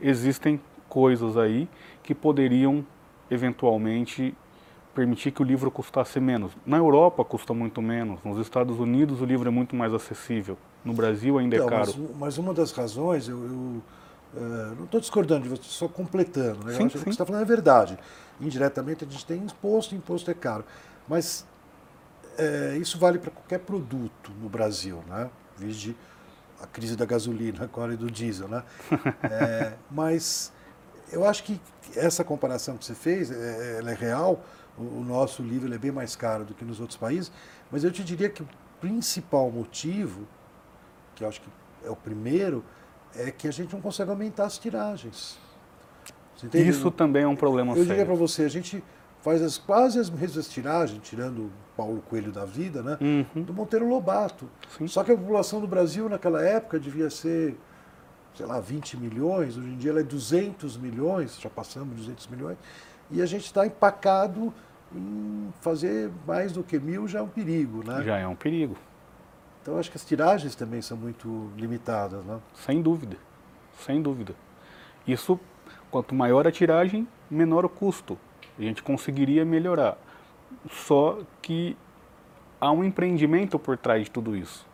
existem 0.00 0.60
coisas 0.88 1.36
aí 1.36 1.68
que 2.02 2.14
poderiam 2.14 2.86
eventualmente 3.28 4.34
permitir 4.94 5.32
que 5.32 5.42
o 5.42 5.44
livro 5.44 5.70
custasse 5.70 6.18
menos. 6.18 6.56
Na 6.64 6.76
Europa 6.76 7.24
custa 7.24 7.52
muito 7.52 7.82
menos, 7.82 8.22
nos 8.24 8.38
Estados 8.38 8.78
Unidos 8.80 9.20
o 9.20 9.24
livro 9.24 9.48
é 9.48 9.50
muito 9.50 9.76
mais 9.76 9.92
acessível, 9.92 10.56
no 10.88 10.94
Brasil 10.94 11.38
ainda 11.38 11.56
é 11.56 11.58
então, 11.58 11.68
é 11.68 11.70
caro. 11.70 11.94
Mas, 11.96 12.16
mas, 12.18 12.38
uma 12.38 12.54
das 12.54 12.72
razões, 12.72 13.28
eu, 13.28 13.36
eu 13.36 13.50
uh, 13.52 14.74
não 14.76 14.84
estou 14.84 14.98
discordando 14.98 15.42
de 15.42 15.48
você, 15.50 15.62
só 15.64 15.86
completando, 15.86 16.64
né? 16.64 16.72
sim, 16.72 16.88
sim. 16.88 16.88
que 16.88 16.98
você 16.98 17.10
está 17.10 17.26
falando 17.26 17.42
é 17.42 17.44
verdade. 17.44 17.98
Indiretamente 18.40 19.04
a 19.04 19.08
gente 19.08 19.26
tem 19.26 19.38
imposto, 19.38 19.94
imposto 19.94 20.30
é 20.30 20.34
caro. 20.34 20.64
Mas 21.06 21.46
é, 22.38 22.76
isso 22.80 22.98
vale 22.98 23.18
para 23.18 23.30
qualquer 23.30 23.58
produto 23.58 24.32
no 24.40 24.48
Brasil, 24.48 25.02
né? 25.08 25.28
Vide 25.56 25.96
a 26.60 26.66
crise 26.66 26.96
da 26.96 27.04
gasolina 27.04 27.64
agora 27.64 27.92
e 27.92 27.96
do 27.96 28.10
diesel, 28.10 28.48
né? 28.48 28.62
É, 29.22 29.74
mas 29.90 30.52
eu 31.12 31.26
acho 31.26 31.44
que 31.44 31.60
essa 31.94 32.24
comparação 32.24 32.76
que 32.76 32.84
você 32.84 32.94
fez, 32.94 33.30
é, 33.30 33.78
ela 33.78 33.90
é 33.90 33.94
real. 33.94 34.42
O, 34.76 35.00
o 35.00 35.04
nosso 35.04 35.42
livro 35.42 35.72
é 35.74 35.78
bem 35.78 35.90
mais 35.90 36.16
caro 36.16 36.44
do 36.44 36.54
que 36.54 36.64
nos 36.64 36.80
outros 36.80 36.96
países, 36.96 37.30
mas 37.70 37.84
eu 37.84 37.90
te 37.90 38.02
diria 38.02 38.30
que 38.30 38.42
o 38.42 38.48
principal 38.80 39.50
motivo, 39.50 40.26
que 41.18 41.24
acho 41.24 41.40
que 41.40 41.48
é 41.84 41.90
o 41.90 41.96
primeiro, 41.96 42.64
é 43.14 43.30
que 43.30 43.48
a 43.48 43.50
gente 43.50 43.72
não 43.72 43.80
consegue 43.80 44.10
aumentar 44.10 44.44
as 44.44 44.58
tiragens. 44.58 45.38
Isso 46.54 46.90
também 46.90 47.24
é 47.24 47.28
um 47.28 47.34
problema 47.34 47.72
eu 47.72 47.76
sério. 47.76 47.90
Eu 47.90 47.96
diria 47.96 48.06
para 48.06 48.14
você, 48.14 48.44
a 48.44 48.48
gente 48.48 48.82
faz 49.20 49.42
as, 49.42 49.58
quase 49.58 49.98
as 49.98 50.08
mesmas 50.08 50.48
tiragens, 50.48 51.00
tirando 51.02 51.46
o 51.46 51.50
Paulo 51.76 52.00
Coelho 52.08 52.30
da 52.30 52.44
vida, 52.44 52.82
né? 52.82 52.96
Uhum. 53.00 53.42
Do 53.42 53.52
Monteiro 53.52 53.88
Lobato. 53.88 54.48
Sim. 54.76 54.86
Só 54.86 55.02
que 55.02 55.10
a 55.10 55.16
população 55.16 55.60
do 55.60 55.66
Brasil 55.66 56.08
naquela 56.08 56.40
época 56.40 56.78
devia 56.78 57.10
ser, 57.10 57.56
sei 58.34 58.46
lá, 58.46 58.60
20 58.60 58.96
milhões, 58.96 59.56
hoje 59.56 59.68
em 59.68 59.76
dia 59.76 59.90
ela 59.90 60.00
é 60.00 60.04
200 60.04 60.76
milhões, 60.76 61.40
já 61.40 61.50
passamos 61.50 61.96
200 61.96 62.28
milhões, 62.28 62.56
e 63.10 63.20
a 63.20 63.26
gente 63.26 63.46
está 63.46 63.66
empacado 63.66 64.54
em 64.94 65.52
fazer 65.60 66.10
mais 66.26 66.52
do 66.52 66.62
que 66.62 66.78
mil 66.78 67.08
já 67.08 67.18
é 67.18 67.22
um 67.22 67.28
perigo, 67.28 67.82
né? 67.84 68.02
Já 68.04 68.16
é 68.18 68.26
um 68.26 68.36
perigo. 68.36 68.76
Então 69.68 69.78
acho 69.78 69.90
que 69.90 69.98
as 69.98 70.04
tiragens 70.04 70.54
também 70.54 70.80
são 70.80 70.96
muito 70.96 71.52
limitadas, 71.54 72.24
né? 72.24 72.40
Sem 72.54 72.80
dúvida, 72.80 73.18
sem 73.84 74.00
dúvida. 74.00 74.34
Isso, 75.06 75.38
quanto 75.90 76.14
maior 76.14 76.48
a 76.48 76.50
tiragem, 76.50 77.06
menor 77.30 77.66
o 77.66 77.68
custo 77.68 78.18
a 78.58 78.62
gente 78.62 78.82
conseguiria 78.82 79.44
melhorar. 79.44 79.98
Só 80.70 81.18
que 81.42 81.76
há 82.58 82.72
um 82.72 82.82
empreendimento 82.82 83.58
por 83.58 83.76
trás 83.76 84.04
de 84.04 84.10
tudo 84.10 84.34
isso. 84.34 84.66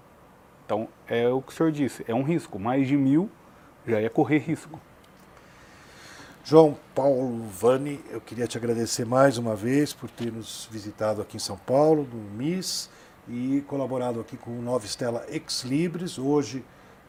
Então, 0.65 0.87
é 1.09 1.29
o 1.29 1.43
que 1.43 1.53
o 1.53 1.57
senhor 1.57 1.73
disse, 1.73 2.05
é 2.07 2.15
um 2.15 2.23
risco. 2.23 2.57
Mais 2.57 2.87
de 2.87 2.97
mil 2.97 3.29
já 3.85 4.01
é 4.01 4.09
correr 4.09 4.39
risco. 4.39 4.79
João 6.45 6.79
Paulo 6.95 7.43
Vani, 7.49 8.01
eu 8.11 8.21
queria 8.21 8.47
te 8.47 8.57
agradecer 8.57 9.05
mais 9.05 9.39
uma 9.39 9.57
vez 9.57 9.93
por 9.93 10.09
ter 10.09 10.31
nos 10.31 10.69
visitado 10.71 11.21
aqui 11.21 11.37
em 11.37 11.41
São 11.41 11.57
Paulo, 11.57 12.07
no 12.13 12.31
MIS, 12.39 12.89
e 13.29 13.63
colaborado 13.67 14.21
aqui 14.21 14.37
com 14.37 14.51
o 14.59 14.63
Nova 14.63 14.85
Estela 14.85 15.25
Ex 15.29 15.63
Libris, 15.65 16.19
hoje 16.19 16.65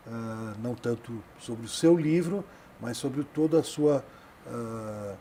uh, 0.07 0.59
não 0.61 0.75
tanto 0.75 1.21
sobre 1.39 1.65
o 1.65 1.69
seu 1.69 1.95
livro, 1.97 2.43
mas 2.79 2.97
sobre 2.97 3.25
sua 3.63 4.03
uh, 4.47 5.15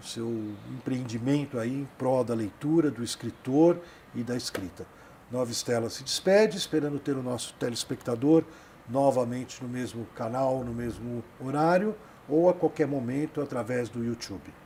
o 0.00 0.04
seu 0.04 0.26
empreendimento 0.70 1.58
aí 1.58 1.82
em 1.82 1.88
prol 1.98 2.24
da 2.24 2.34
leitura, 2.34 2.90
do 2.90 3.04
escritor 3.04 3.78
e 4.14 4.22
da 4.22 4.34
escrita. 4.34 4.86
Nova 5.30 5.50
Estela 5.50 5.90
se 5.90 6.02
despede, 6.02 6.56
esperando 6.56 6.98
ter 6.98 7.16
o 7.16 7.22
nosso 7.22 7.54
telespectador 7.54 8.44
novamente 8.88 9.62
no 9.62 9.68
mesmo 9.68 10.06
canal, 10.16 10.64
no 10.64 10.72
mesmo 10.72 11.22
horário 11.38 11.94
ou 12.28 12.48
a 12.48 12.54
qualquer 12.54 12.86
momento 12.86 13.40
através 13.40 13.88
do 13.88 14.02
YouTube. 14.02 14.59